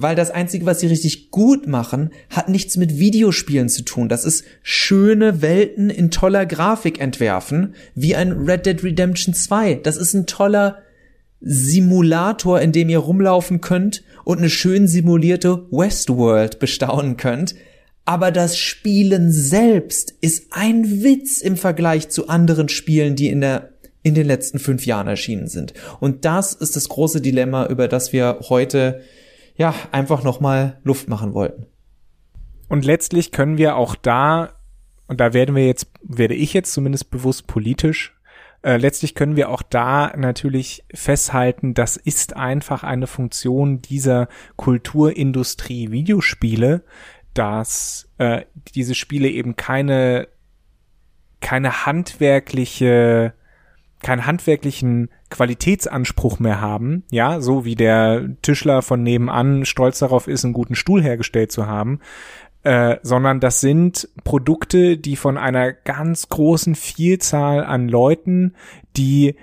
weil 0.00 0.14
das 0.14 0.30
Einzige, 0.30 0.64
was 0.64 0.78
sie 0.78 0.86
richtig 0.86 1.32
gut 1.32 1.66
machen, 1.66 2.10
hat 2.30 2.48
nichts 2.48 2.76
mit 2.76 3.00
Videospielen 3.00 3.68
zu 3.68 3.82
tun. 3.82 4.08
Das 4.08 4.24
ist 4.24 4.44
schöne 4.62 5.42
Welten 5.42 5.90
in 5.90 6.12
toller 6.12 6.46
Grafik 6.46 7.00
entwerfen, 7.00 7.74
wie 7.96 8.14
ein 8.14 8.30
Red 8.30 8.64
Dead 8.64 8.82
Redemption 8.84 9.34
2. 9.34 9.74
Das 9.74 9.96
ist 9.96 10.14
ein 10.14 10.26
toller 10.26 10.78
Simulator, 11.40 12.60
in 12.60 12.70
dem 12.70 12.88
ihr 12.88 13.00
rumlaufen 13.00 13.60
könnt 13.60 14.04
und 14.22 14.38
eine 14.38 14.50
schön 14.50 14.86
simulierte 14.86 15.66
Westworld 15.72 16.60
bestaunen 16.60 17.16
könnt. 17.16 17.56
Aber 18.04 18.30
das 18.30 18.56
Spielen 18.56 19.32
selbst 19.32 20.14
ist 20.20 20.46
ein 20.50 21.02
Witz 21.02 21.38
im 21.38 21.56
Vergleich 21.56 22.08
zu 22.08 22.28
anderen 22.28 22.68
Spielen, 22.68 23.16
die 23.16 23.28
in 23.28 23.40
der 23.40 23.70
in 24.04 24.14
den 24.14 24.28
letzten 24.28 24.60
fünf 24.60 24.86
Jahren 24.86 25.08
erschienen 25.08 25.48
sind. 25.48 25.74
Und 25.98 26.24
das 26.24 26.54
ist 26.54 26.76
das 26.76 26.88
große 26.88 27.20
Dilemma, 27.20 27.66
über 27.66 27.88
das 27.88 28.12
wir 28.12 28.38
heute 28.48 29.02
ja, 29.58 29.74
einfach 29.92 30.22
nochmal 30.22 30.80
Luft 30.84 31.08
machen 31.08 31.34
wollten. 31.34 31.66
Und 32.68 32.84
letztlich 32.84 33.32
können 33.32 33.58
wir 33.58 33.76
auch 33.76 33.94
da, 33.94 34.54
und 35.08 35.20
da 35.20 35.34
werden 35.34 35.54
wir 35.54 35.66
jetzt, 35.66 35.90
werde 36.02 36.34
ich 36.34 36.54
jetzt 36.54 36.72
zumindest 36.72 37.10
bewusst 37.10 37.46
politisch, 37.46 38.14
äh, 38.62 38.76
letztlich 38.76 39.14
können 39.14 39.36
wir 39.36 39.50
auch 39.50 39.62
da 39.62 40.16
natürlich 40.16 40.84
festhalten, 40.94 41.74
das 41.74 41.96
ist 41.96 42.36
einfach 42.36 42.82
eine 42.82 43.06
Funktion 43.06 43.82
dieser 43.82 44.28
Kulturindustrie 44.56 45.90
Videospiele, 45.90 46.84
dass 47.34 48.08
äh, 48.18 48.44
diese 48.74 48.94
Spiele 48.94 49.28
eben 49.28 49.56
keine 49.56 50.28
keine 51.40 51.86
handwerkliche 51.86 53.32
keinen 54.02 54.26
handwerklichen 54.26 55.10
Qualitätsanspruch 55.30 56.38
mehr 56.38 56.60
haben, 56.60 57.04
ja, 57.10 57.40
so 57.40 57.64
wie 57.64 57.74
der 57.74 58.28
Tischler 58.42 58.82
von 58.82 59.02
nebenan 59.02 59.64
stolz 59.64 59.98
darauf 59.98 60.28
ist, 60.28 60.44
einen 60.44 60.54
guten 60.54 60.74
Stuhl 60.74 61.02
hergestellt 61.02 61.52
zu 61.52 61.66
haben, 61.66 62.00
äh, 62.62 62.96
sondern 63.02 63.40
das 63.40 63.60
sind 63.60 64.08
Produkte, 64.24 64.98
die 64.98 65.16
von 65.16 65.36
einer 65.36 65.72
ganz 65.72 66.28
großen 66.28 66.74
Vielzahl 66.74 67.64
an 67.64 67.88
Leuten, 67.88 68.54
die 68.96 69.36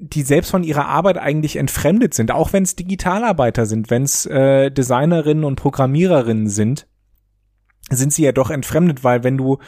die 0.00 0.22
selbst 0.22 0.52
von 0.52 0.62
ihrer 0.62 0.86
Arbeit 0.86 1.18
eigentlich 1.18 1.56
entfremdet 1.56 2.14
sind, 2.14 2.30
auch 2.30 2.52
wenn 2.52 2.62
es 2.62 2.76
Digitalarbeiter 2.76 3.66
sind, 3.66 3.90
wenn 3.90 4.04
es 4.04 4.26
äh, 4.26 4.70
Designerinnen 4.70 5.42
und 5.42 5.56
Programmiererinnen 5.56 6.48
sind, 6.48 6.86
sind 7.90 8.12
sie 8.12 8.22
ja 8.22 8.30
doch 8.30 8.50
entfremdet, 8.50 9.02
weil 9.02 9.24
wenn 9.24 9.36
du 9.36 9.58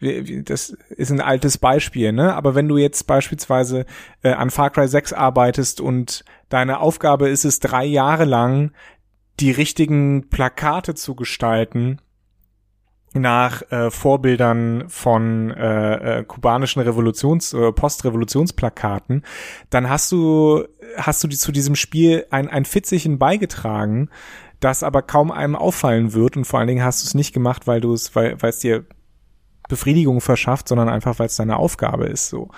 das 0.00 0.76
ist 0.90 1.10
ein 1.10 1.20
altes 1.20 1.58
Beispiel, 1.58 2.12
ne? 2.12 2.34
Aber 2.34 2.54
wenn 2.54 2.68
du 2.68 2.76
jetzt 2.76 3.06
beispielsweise 3.06 3.84
äh, 4.22 4.30
an 4.30 4.50
Far 4.50 4.70
Cry 4.70 4.86
6 4.86 5.12
arbeitest 5.12 5.80
und 5.80 6.24
deine 6.48 6.80
Aufgabe 6.80 7.28
ist 7.28 7.44
es, 7.44 7.58
drei 7.58 7.84
Jahre 7.84 8.24
lang 8.24 8.72
die 9.40 9.50
richtigen 9.50 10.28
Plakate 10.28 10.94
zu 10.94 11.14
gestalten, 11.14 12.00
nach 13.14 13.62
äh, 13.70 13.90
Vorbildern 13.90 14.84
von 14.88 15.50
äh, 15.50 16.20
äh, 16.20 16.24
kubanischen 16.24 16.82
Revolutions 16.82 17.52
äh, 17.52 17.72
Postrevolutionsplakaten, 17.72 19.24
dann 19.70 19.88
hast 19.88 20.12
du 20.12 20.64
hast 20.96 21.24
du 21.24 21.28
die, 21.28 21.36
zu 21.36 21.52
diesem 21.52 21.74
Spiel 21.74 22.26
ein 22.30 22.48
ein 22.48 22.64
Fitzichen 22.64 23.18
beigetragen, 23.18 24.10
das 24.60 24.82
aber 24.82 25.02
kaum 25.02 25.30
einem 25.30 25.56
auffallen 25.56 26.12
wird 26.12 26.36
und 26.36 26.44
vor 26.44 26.58
allen 26.58 26.68
Dingen 26.68 26.84
hast 26.84 27.02
du 27.02 27.06
es 27.06 27.14
nicht 27.14 27.32
gemacht, 27.32 27.66
weil 27.66 27.80
du 27.80 27.92
es 27.94 28.14
weil 28.14 28.40
weil 28.42 28.50
es 28.50 28.58
dir 28.58 28.84
Befriedigung 29.68 30.20
verschafft, 30.20 30.68
sondern 30.68 30.88
einfach, 30.88 31.18
weil 31.18 31.26
es 31.26 31.36
deine 31.36 31.56
Aufgabe 31.56 32.06
ist, 32.06 32.28
so. 32.28 32.48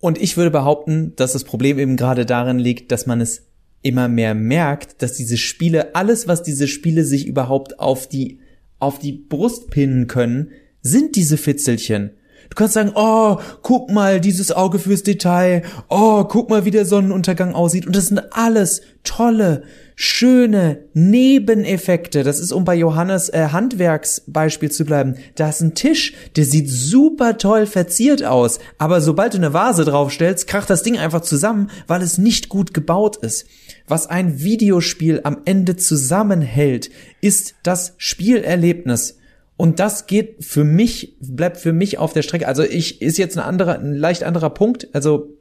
Und 0.00 0.18
ich 0.20 0.36
würde 0.36 0.50
behaupten, 0.50 1.14
dass 1.16 1.32
das 1.32 1.44
Problem 1.44 1.78
eben 1.78 1.96
gerade 1.96 2.26
darin 2.26 2.58
liegt, 2.58 2.92
dass 2.92 3.06
man 3.06 3.20
es 3.20 3.46
immer 3.80 4.08
mehr 4.08 4.34
merkt, 4.34 5.02
dass 5.02 5.12
diese 5.14 5.36
Spiele, 5.36 5.94
alles, 5.94 6.26
was 6.28 6.42
diese 6.42 6.68
Spiele 6.68 7.04
sich 7.04 7.26
überhaupt 7.26 7.78
auf 7.78 8.08
die, 8.08 8.40
auf 8.78 8.98
die 8.98 9.12
Brust 9.12 9.70
pinnen 9.70 10.06
können, 10.06 10.50
sind 10.82 11.16
diese 11.16 11.36
Fitzelchen. 11.36 12.10
Du 12.50 12.54
kannst 12.56 12.74
sagen, 12.74 12.92
oh, 12.94 13.38
guck 13.62 13.90
mal, 13.90 14.20
dieses 14.20 14.52
Auge 14.52 14.78
fürs 14.78 15.02
Detail. 15.02 15.62
Oh, 15.88 16.24
guck 16.24 16.50
mal, 16.50 16.64
wie 16.64 16.70
der 16.70 16.84
Sonnenuntergang 16.84 17.54
aussieht. 17.54 17.86
Und 17.86 17.96
das 17.96 18.06
sind 18.06 18.20
alles 18.32 18.82
tolle, 19.02 19.64
schöne 19.96 20.84
Nebeneffekte. 20.92 22.24
Das 22.24 22.40
ist, 22.40 22.52
um 22.52 22.64
bei 22.64 22.74
Johannes 22.74 23.28
äh, 23.28 23.48
Handwerksbeispiel 23.52 24.70
zu 24.70 24.84
bleiben. 24.84 25.16
Da 25.36 25.48
ist 25.48 25.60
ein 25.60 25.74
Tisch, 25.74 26.14
der 26.36 26.44
sieht 26.44 26.68
super 26.68 27.38
toll 27.38 27.66
verziert 27.66 28.24
aus. 28.24 28.58
Aber 28.78 29.00
sobald 29.00 29.34
du 29.34 29.38
eine 29.38 29.52
Vase 29.52 29.84
draufstellst, 29.84 30.46
kracht 30.46 30.70
das 30.70 30.82
Ding 30.82 30.98
einfach 30.98 31.20
zusammen, 31.20 31.70
weil 31.86 32.02
es 32.02 32.18
nicht 32.18 32.48
gut 32.48 32.74
gebaut 32.74 33.16
ist. 33.16 33.46
Was 33.86 34.08
ein 34.08 34.40
Videospiel 34.40 35.20
am 35.24 35.38
Ende 35.44 35.76
zusammenhält, 35.76 36.90
ist 37.20 37.54
das 37.62 37.94
Spielerlebnis. 37.98 39.18
Und 39.56 39.78
das 39.78 40.06
geht 40.06 40.44
für 40.44 40.64
mich, 40.64 41.16
bleibt 41.20 41.58
für 41.58 41.72
mich 41.72 41.98
auf 41.98 42.12
der 42.12 42.22
Strecke. 42.22 42.48
Also 42.48 42.64
ich, 42.64 43.00
ist 43.00 43.18
jetzt 43.18 43.38
ein 43.38 43.44
anderer, 43.44 43.78
ein 43.78 43.94
leicht 43.94 44.24
anderer 44.24 44.50
Punkt. 44.50 44.88
Also, 44.92 45.36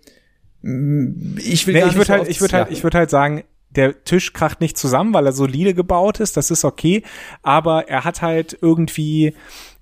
ich 0.61 1.67
will 1.67 1.73
nee, 1.73 1.79
gar 1.79 1.89
ich 1.89 1.95
würde 1.95 2.13
halt, 2.13 2.27
ich 2.29 2.39
würde 2.39 2.57
halt, 2.57 2.71
ich 2.71 2.83
würde 2.83 2.97
halt 2.99 3.09
sagen, 3.09 3.43
der 3.75 4.03
Tisch 4.03 4.33
kracht 4.33 4.61
nicht 4.61 4.77
zusammen, 4.77 5.13
weil 5.13 5.25
er 5.25 5.33
solide 5.33 5.73
gebaut 5.73 6.19
ist. 6.19 6.37
Das 6.37 6.51
ist 6.51 6.65
okay. 6.65 7.03
Aber 7.41 7.87
er 7.87 8.03
hat 8.03 8.21
halt 8.21 8.57
irgendwie, 8.61 9.35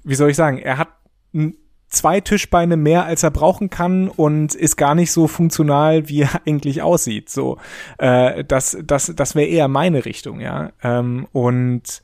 wie 0.03 0.15
soll 0.15 0.29
ich 0.29 0.35
sagen, 0.35 0.57
er 0.57 0.77
hat 0.77 0.89
zwei 1.91 2.21
Tischbeine 2.21 2.77
mehr, 2.77 3.05
als 3.05 3.23
er 3.23 3.31
brauchen 3.31 3.69
kann 3.69 4.07
und 4.07 4.55
ist 4.55 4.77
gar 4.77 4.95
nicht 4.95 5.11
so 5.11 5.27
funktional, 5.27 6.09
wie 6.09 6.21
er 6.21 6.41
eigentlich 6.47 6.81
aussieht. 6.81 7.29
So, 7.29 7.57
äh, 7.97 8.43
das, 8.43 8.77
das, 8.83 9.13
das 9.15 9.35
wäre 9.35 9.47
eher 9.47 9.67
meine 9.67 10.05
Richtung, 10.05 10.39
ja. 10.39 10.71
Ähm, 10.81 11.27
und 11.31 12.01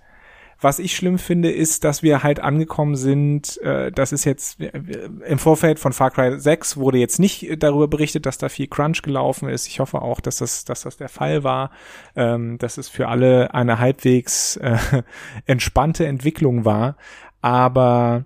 was 0.60 0.80
ich 0.80 0.96
schlimm 0.96 1.20
finde, 1.20 1.52
ist, 1.52 1.84
dass 1.84 2.02
wir 2.02 2.24
halt 2.24 2.40
angekommen 2.40 2.96
sind, 2.96 3.62
äh, 3.62 3.92
das 3.92 4.12
ist 4.12 4.26
jetzt 4.26 4.60
äh, 4.60 4.72
im 5.26 5.38
Vorfeld 5.38 5.80
von 5.80 5.94
Far 5.94 6.12
Cry 6.12 6.40
6 6.40 6.78
wurde 6.78 6.98
jetzt 6.98 7.20
nicht 7.20 7.48
darüber 7.60 7.88
berichtet, 7.88 8.26
dass 8.26 8.38
da 8.38 8.50
viel 8.50 8.68
Crunch 8.68 9.02
gelaufen 9.04 9.50
ist. 9.50 9.68
Ich 9.68 9.80
hoffe 9.80 10.02
auch, 10.02 10.20
dass 10.20 10.38
das, 10.38 10.66
dass 10.66 10.82
das 10.82 10.98
der 10.98 11.10
Fall 11.10 11.44
war, 11.44 11.72
ähm, 12.16 12.58
dass 12.58 12.78
es 12.78 12.90
für 12.90 13.08
alle 13.08 13.54
eine 13.54 13.80
halbwegs 13.80 14.58
äh, 14.58 14.78
entspannte 15.46 16.08
Entwicklung 16.08 16.66
war. 16.66 16.98
Aber 17.42 18.26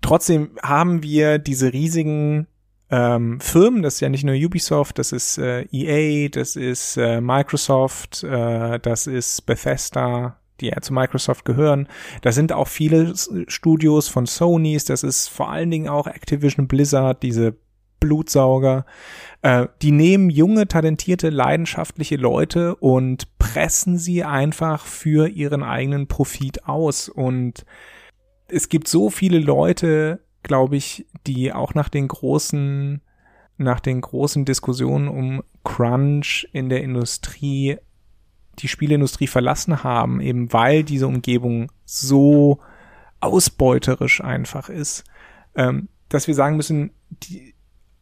trotzdem 0.00 0.50
haben 0.62 1.02
wir 1.02 1.38
diese 1.38 1.72
riesigen 1.72 2.46
ähm, 2.90 3.40
Firmen, 3.40 3.82
das 3.82 3.94
ist 3.94 4.00
ja 4.00 4.08
nicht 4.08 4.24
nur 4.24 4.34
Ubisoft, 4.34 4.98
das 4.98 5.12
ist 5.12 5.38
äh, 5.38 5.62
EA, 5.70 6.28
das 6.28 6.56
ist 6.56 6.96
äh, 6.96 7.20
Microsoft, 7.20 8.24
äh, 8.24 8.80
das 8.80 9.06
ist 9.06 9.46
Bethesda, 9.46 10.39
die 10.60 10.66
ja 10.68 10.80
zu 10.80 10.92
Microsoft 10.92 11.44
gehören. 11.44 11.88
Da 12.22 12.32
sind 12.32 12.52
auch 12.52 12.68
viele 12.68 13.14
Studios 13.48 14.08
von 14.08 14.26
Sonys, 14.26 14.84
das 14.84 15.02
ist 15.02 15.28
vor 15.28 15.50
allen 15.50 15.70
Dingen 15.70 15.88
auch 15.88 16.06
Activision 16.06 16.68
Blizzard, 16.68 17.22
diese 17.22 17.56
Blutsauger. 18.00 18.86
Äh, 19.42 19.68
die 19.82 19.92
nehmen 19.92 20.30
junge, 20.30 20.66
talentierte, 20.66 21.28
leidenschaftliche 21.28 22.16
Leute 22.16 22.74
und 22.76 23.38
pressen 23.38 23.98
sie 23.98 24.24
einfach 24.24 24.86
für 24.86 25.28
ihren 25.28 25.62
eigenen 25.62 26.08
Profit 26.08 26.66
aus. 26.66 27.08
Und 27.08 27.64
es 28.48 28.68
gibt 28.68 28.88
so 28.88 29.10
viele 29.10 29.38
Leute, 29.38 30.24
glaube 30.42 30.76
ich, 30.76 31.06
die 31.26 31.52
auch 31.52 31.74
nach 31.74 31.88
den 31.88 32.08
großen 32.08 33.02
nach 33.58 33.80
den 33.80 34.00
großen 34.00 34.46
Diskussionen 34.46 35.06
um 35.06 35.42
Crunch 35.64 36.48
in 36.52 36.70
der 36.70 36.82
Industrie 36.82 37.76
die 38.60 38.68
Spielindustrie 38.68 39.26
verlassen 39.26 39.82
haben, 39.82 40.20
eben 40.20 40.52
weil 40.52 40.84
diese 40.84 41.06
Umgebung 41.06 41.70
so 41.84 42.60
ausbeuterisch 43.20 44.22
einfach 44.22 44.68
ist, 44.68 45.04
ähm, 45.54 45.88
dass 46.08 46.26
wir 46.26 46.34
sagen 46.34 46.56
müssen, 46.56 46.90
die, 47.10 47.54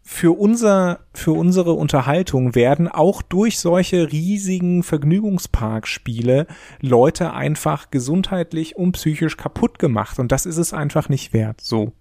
für 0.03 0.39
unser, 0.39 1.01
für 1.13 1.33
unsere 1.33 1.75
Unterhaltung 1.75 2.55
werden 2.55 2.89
auch 2.89 3.21
durch 3.21 3.59
solche 3.59 4.11
riesigen 4.11 4.83
Vergnügungsparkspiele 4.83 6.47
Leute 6.81 7.35
einfach 7.35 7.91
gesundheitlich 7.91 8.75
und 8.77 8.93
psychisch 8.93 9.37
kaputt 9.37 9.79
gemacht 9.79 10.19
und 10.19 10.33
das 10.33 10.47
ist 10.47 10.57
es 10.57 10.73
einfach 10.73 11.11
nicht 11.11 11.35
wert, 11.35 11.61
so. 11.61 11.93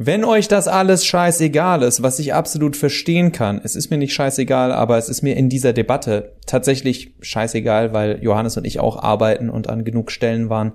Wenn 0.00 0.24
euch 0.24 0.46
das 0.46 0.68
alles 0.68 1.04
scheißegal 1.04 1.82
ist, 1.82 2.04
was 2.04 2.20
ich 2.20 2.32
absolut 2.32 2.76
verstehen 2.76 3.32
kann, 3.32 3.60
es 3.64 3.74
ist 3.74 3.90
mir 3.90 3.98
nicht 3.98 4.14
scheißegal, 4.14 4.70
aber 4.70 4.96
es 4.96 5.08
ist 5.08 5.22
mir 5.22 5.36
in 5.36 5.48
dieser 5.48 5.72
Debatte 5.72 6.36
tatsächlich 6.46 7.14
scheißegal, 7.20 7.92
weil 7.92 8.22
Johannes 8.22 8.56
und 8.56 8.64
ich 8.64 8.78
auch 8.78 9.02
arbeiten 9.02 9.50
und 9.50 9.68
an 9.68 9.82
genug 9.82 10.12
Stellen 10.12 10.50
waren, 10.50 10.72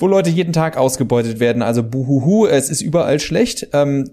wo 0.00 0.08
Leute 0.08 0.30
jeden 0.30 0.52
Tag 0.52 0.76
ausgebeutet 0.76 1.38
werden. 1.38 1.62
Also 1.62 1.84
buhuhu, 1.84 2.46
es 2.46 2.68
ist 2.68 2.80
überall 2.80 3.20
schlecht. 3.20 3.68
Ähm, 3.72 4.10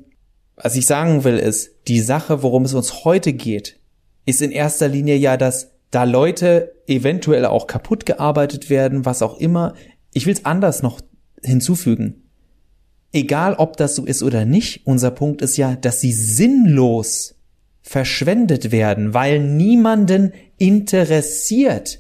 was 0.56 0.76
ich 0.76 0.86
sagen 0.86 1.24
will 1.24 1.40
ist, 1.40 1.72
die 1.88 2.00
Sache, 2.00 2.44
worum 2.44 2.66
es 2.66 2.76
uns 2.76 3.06
heute 3.06 3.34
geht, 3.34 3.80
ist 4.28 4.44
in 4.44 4.52
erster 4.52 4.88
Linie 4.88 5.16
ja, 5.16 5.36
dass 5.36 5.72
da 5.90 6.04
Leute 6.04 6.76
eventuell 6.86 7.48
auch 7.48 7.66
kaputt 7.66 8.06
gearbeitet 8.06 8.70
werden, 8.70 9.04
was 9.04 9.24
auch 9.24 9.40
immer. 9.40 9.74
Ich 10.14 10.28
will 10.28 10.34
es 10.34 10.46
anders 10.46 10.84
noch 10.84 11.02
hinzufügen 11.42 12.23
egal 13.14 13.54
ob 13.56 13.78
das 13.78 13.96
so 13.96 14.06
ist 14.06 14.24
oder 14.24 14.44
nicht, 14.44 14.86
unser 14.86 15.12
Punkt 15.12 15.42
ist 15.42 15.56
ja, 15.58 15.76
dass 15.76 16.02
sie 16.02 16.12
sinnlos 16.12 17.36
verschwendet 17.82 18.72
werden, 18.72 19.14
weil 19.14 19.40
niemanden 19.40 20.34
interessiert, 20.58 22.00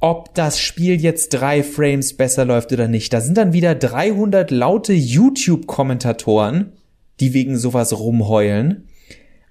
ob 0.00 0.34
das 0.34 0.58
Spiel 0.58 1.00
jetzt 1.00 1.28
drei 1.30 1.62
Frames 1.62 2.16
besser 2.16 2.44
läuft 2.44 2.72
oder 2.72 2.88
nicht. 2.88 3.12
Da 3.12 3.20
sind 3.20 3.36
dann 3.36 3.52
wieder 3.52 3.74
300 3.74 4.50
laute 4.50 4.94
YouTube-Kommentatoren, 4.94 6.72
die 7.20 7.34
wegen 7.34 7.58
sowas 7.58 7.98
rumheulen. 7.98 8.88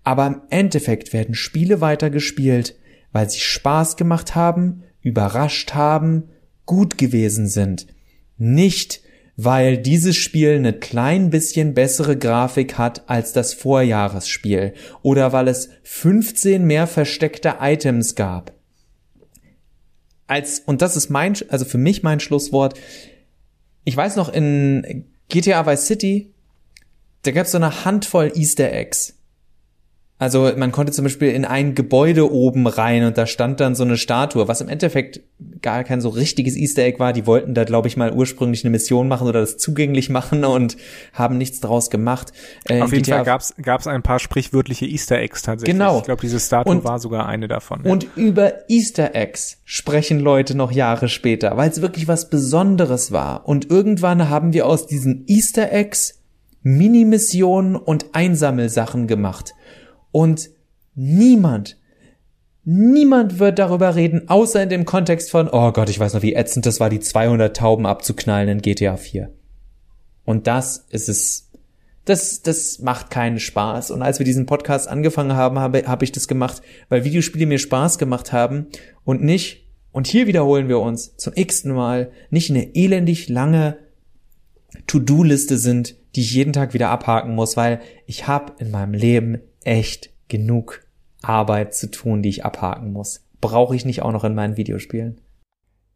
Aber 0.04 0.26
im 0.26 0.42
Endeffekt 0.50 1.14
werden 1.14 1.36
Spiele 1.36 1.82
weitergespielt, 1.82 2.76
weil 3.12 3.30
sie 3.30 3.40
Spaß 3.40 3.96
gemacht 3.96 4.34
haben, 4.34 4.84
überrascht 5.02 5.76
haben, 5.76 6.30
gut 6.66 6.98
gewesen 6.98 7.48
sind. 7.48 7.86
Nicht, 8.38 9.02
weil 9.42 9.78
dieses 9.78 10.18
Spiel 10.18 10.56
eine 10.56 10.74
klein 10.74 11.30
bisschen 11.30 11.74
bessere 11.74 12.18
Grafik 12.18 12.78
hat 12.78 13.10
als 13.10 13.32
das 13.32 13.54
Vorjahresspiel 13.54 14.74
oder 15.02 15.32
weil 15.32 15.48
es 15.48 15.70
15 15.84 16.66
mehr 16.66 16.88
versteckte 16.88 17.56
Items 17.62 18.16
gab. 18.16 18.52
Als, 20.28 20.60
und 20.60 20.82
das 20.82 20.98
ist 20.98 21.10
mein, 21.10 21.38
also 21.48 21.64
für 21.64 21.78
mich 21.78 22.04
mein 22.04 22.20
Schlusswort. 22.20 22.78
Ich 23.86 23.96
weiß 23.96 24.18
noch 24.18 24.28
in 24.28 25.06
GTA 25.30 25.66
Vice 25.66 25.86
City, 25.86 26.34
da 27.22 27.32
gab 27.32 27.46
es 27.46 27.54
so 27.54 27.60
eine 27.60 27.86
Handvoll 27.86 28.34
Easter 28.36 28.74
Eggs. 28.74 29.19
Also 30.20 30.52
man 30.58 30.74
konnte 30.74 30.92
zum 30.92 31.06
Beispiel 31.06 31.30
in 31.32 31.46
ein 31.46 31.76
Gebäude 31.76 32.30
oben 32.30 32.68
rein 32.68 33.06
und 33.06 33.18
da 33.18 33.26
stand 33.26 33.62
dann 33.62 33.74
so 33.74 33.86
eine 33.86 33.96
Statue, 33.96 34.50
was 34.50 34.60
im 34.60 34.68
Endeffekt 34.68 35.22
gar 35.62 35.86
kein 35.86 36.02
so 36.02 36.10
richtiges 36.10 36.58
Easter 36.58 36.84
Egg 36.84 37.00
war. 37.00 37.14
Die 37.14 37.26
wollten 37.26 37.54
da, 37.54 37.64
glaube 37.64 37.88
ich, 37.88 37.96
mal 37.96 38.12
ursprünglich 38.12 38.66
eine 38.66 38.72
Mission 38.72 39.08
machen 39.08 39.30
oder 39.30 39.40
das 39.40 39.56
zugänglich 39.56 40.10
machen 40.10 40.44
und 40.44 40.76
haben 41.14 41.38
nichts 41.38 41.62
draus 41.62 41.90
gemacht. 41.90 42.34
Äh, 42.66 42.82
Auf 42.82 42.92
jeden 42.92 43.06
GTA 43.06 43.16
Fall 43.16 43.26
gab's 43.26 43.54
gab's 43.62 43.88
ein 43.88 44.04
paar 44.04 44.20
sprichwörtliche 44.20 44.86
Easter 44.86 45.18
Eggs 45.18 45.42
tatsächlich. 45.42 45.74
Genau. 45.74 46.00
Ich 46.00 46.04
glaube, 46.04 46.22
diese 46.22 46.42
Statue 46.42 46.70
und, 46.70 46.84
war 46.84 47.00
sogar 47.00 47.26
eine 47.26 47.48
davon. 47.48 47.84
Ja. 47.86 47.92
Und 47.92 48.06
über 48.18 48.70
Easter 48.70 49.16
Eggs 49.16 49.60
sprechen 49.64 50.20
Leute 50.20 50.54
noch 50.54 50.74
Jahre 50.74 51.08
später, 51.08 51.56
weil 51.56 51.70
es 51.70 51.82
wirklich 51.82 52.10
was 52.10 52.30
Besonderes 52.30 53.14
war. 53.14 53.48
Und 53.48 53.70
irgendwann 53.70 54.28
haben 54.28 54.52
wir 54.52 54.66
aus 54.66 54.86
diesen 54.86 55.24
Easter 55.28 55.72
Eggs 55.72 56.20
Minimissionen 56.62 57.78
und 57.78 58.08
Einsammelsachen 58.12 59.08
gemacht. 59.08 59.54
Und 60.12 60.50
niemand, 60.96 61.78
niemand 62.64 63.40
wird 63.40 63.60
darüber 63.60 63.96
reden, 63.96 64.30
außer 64.30 64.64
in 64.64 64.70
dem 64.70 64.86
Kontext 64.86 65.32
von, 65.32 65.50
oh 65.50 65.72
Gott, 65.72 65.90
ich 65.90 66.00
weiß 66.00 66.14
noch, 66.14 66.22
wie 66.22 66.34
ätzend 66.34 66.66
das 66.66 66.80
war, 66.80 66.90
die 66.90 67.00
200 67.00 67.56
Tauben 67.56 67.86
abzuknallen 67.86 68.50
in 68.50 68.62
GTA 68.62 68.98
4. 68.98 69.32
Und 70.26 70.48
das 70.48 70.86
ist 70.90 71.10
es, 71.10 71.50
das, 72.06 72.42
das 72.42 72.80
macht 72.80 73.10
keinen 73.10 73.40
Spaß. 73.40 73.92
Und 73.92 74.02
als 74.02 74.20
wir 74.20 74.26
diesen 74.26 74.46
Podcast 74.46 74.88
angefangen 74.88 75.34
haben, 75.34 75.60
habe, 75.60 75.84
habe 75.88 76.06
ich 76.06 76.12
das 76.12 76.28
gemacht, 76.28 76.62
weil 76.90 77.04
Videospiele 77.04 77.46
mir 77.46 77.60
Spaß 77.60 77.98
gemacht 77.98 78.34
haben 78.34 78.68
und 79.04 79.24
nicht, 79.24 79.68
und 79.92 80.08
hier 80.08 80.28
wiederholen 80.28 80.68
wir 80.68 80.80
uns 80.80 81.16
zum 81.18 81.34
x-ten 81.36 81.74
Mal, 81.74 82.12
nicht 82.30 82.50
eine 82.50 82.76
elendig 82.76 83.30
lange 83.30 83.78
To-Do-Liste 84.88 85.58
sind, 85.58 85.96
die 86.16 86.22
ich 86.22 86.34
jeden 86.34 86.54
Tag 86.54 86.74
wieder 86.74 86.90
abhaken 86.90 87.36
muss, 87.36 87.58
weil 87.58 87.80
ich 88.06 88.28
habe 88.28 88.54
in 88.60 88.72
meinem 88.72 88.94
Leben 88.94 89.40
echt 89.64 90.12
genug 90.28 90.82
Arbeit 91.22 91.76
zu 91.76 91.92
tun, 91.92 92.22
die 92.22 92.30
ich 92.30 92.46
abhaken 92.46 92.92
muss. 92.92 93.26
Brauche 93.42 93.76
ich 93.76 93.86
nicht 93.86 94.02
auch 94.02 94.12
noch 94.12 94.24
in 94.24 94.36
meinen 94.36 94.58
Videospielen. 94.58 95.22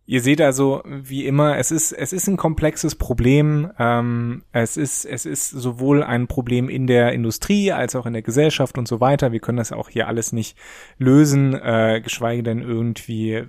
Ihr 0.06 0.22
seht 0.22 0.42
also, 0.42 0.84
wie 0.86 1.26
immer, 1.26 1.58
es 1.58 1.72
ist, 1.72 1.94
es 1.94 2.12
ist 2.12 2.28
ein 2.28 2.36
komplexes 2.36 2.96
Problem. 2.96 3.72
Ähm, 3.80 4.44
es 4.52 4.76
ist, 4.76 5.06
es 5.06 5.26
ist 5.26 5.50
sowohl 5.50 6.04
ein 6.04 6.28
Problem 6.28 6.68
in 6.68 6.88
der 6.88 7.14
Industrie 7.14 7.72
als 7.72 7.96
auch 7.96 8.06
in 8.06 8.12
der 8.12 8.22
Gesellschaft 8.22 8.78
und 8.78 8.86
so 8.86 9.00
weiter. 9.00 9.32
Wir 9.32 9.40
können 9.40 9.60
das 9.60 9.72
auch 9.72 9.88
hier 9.88 10.10
alles 10.10 10.34
nicht 10.34 10.58
lösen, 10.98 11.54
äh, 11.54 12.02
geschweige 12.04 12.44
denn 12.44 12.62
irgendwie 12.62 13.44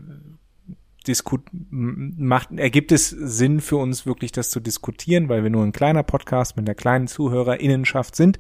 diskut 1.05 1.43
macht, 1.53 2.51
ergibt 2.57 2.93
es 2.93 3.11
Sinn 3.11 3.61
für 3.61 3.77
uns 3.77 4.07
wirklich 4.07 4.33
das 4.33 4.51
zu 4.51 4.61
diskutieren, 4.61 5.29
weil 5.29 5.43
wir 5.43 5.51
nur 5.51 5.65
ein 5.65 5.73
kleiner 5.73 6.03
Podcast 6.03 6.57
mit 6.57 6.67
einer 6.67 6.75
kleinen 6.75 7.07
Zuhörerinnenschaft 7.07 8.17
sind. 8.17 8.39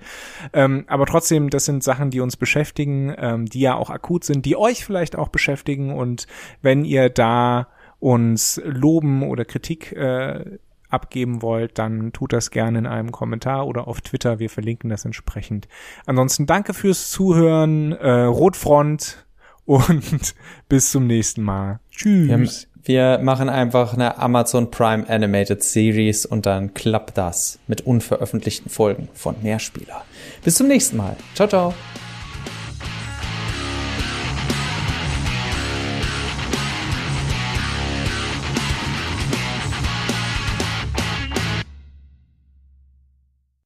Ähm, 0.52 0.84
aber 0.88 1.06
trotzdem, 1.06 1.50
das 1.50 1.64
sind 1.64 1.82
Sachen, 1.82 2.10
die 2.10 2.20
uns 2.20 2.36
beschäftigen, 2.36 3.14
ähm, 3.16 3.46
die 3.46 3.60
ja 3.60 3.74
auch 3.74 3.90
akut 3.90 4.24
sind, 4.24 4.44
die 4.44 4.56
euch 4.56 4.84
vielleicht 4.84 5.16
auch 5.16 5.28
beschäftigen. 5.28 5.92
Und 5.92 6.26
wenn 6.62 6.84
ihr 6.84 7.08
da 7.08 7.68
uns 8.00 8.60
loben 8.64 9.22
oder 9.22 9.44
Kritik 9.44 9.92
äh, 9.92 10.58
abgeben 10.94 11.42
wollt, 11.42 11.78
dann 11.78 12.12
tut 12.12 12.32
das 12.32 12.50
gerne 12.50 12.78
in 12.78 12.86
einem 12.86 13.12
Kommentar 13.12 13.66
oder 13.66 13.88
auf 13.88 14.00
Twitter. 14.00 14.38
Wir 14.38 14.48
verlinken 14.48 14.90
das 14.90 15.04
entsprechend. 15.04 15.68
Ansonsten 16.06 16.46
danke 16.46 16.72
fürs 16.72 17.10
Zuhören. 17.10 17.92
Äh, 17.92 18.10
Rotfront 18.22 19.26
und 19.66 20.34
bis 20.68 20.90
zum 20.90 21.06
nächsten 21.06 21.42
Mal. 21.42 21.80
Tschüss. 21.90 22.68
Wir, 22.84 23.16
wir 23.16 23.18
machen 23.22 23.48
einfach 23.48 23.94
eine 23.94 24.18
Amazon 24.18 24.70
Prime 24.70 25.08
Animated 25.08 25.62
Series 25.62 26.26
und 26.26 26.46
dann 26.46 26.74
klappt 26.74 27.16
das 27.16 27.58
mit 27.66 27.80
unveröffentlichten 27.82 28.70
Folgen 28.70 29.08
von 29.14 29.36
Mehrspieler. 29.42 30.04
Bis 30.42 30.56
zum 30.56 30.68
nächsten 30.68 30.98
Mal. 30.98 31.16
Ciao, 31.34 31.48
ciao. 31.48 31.74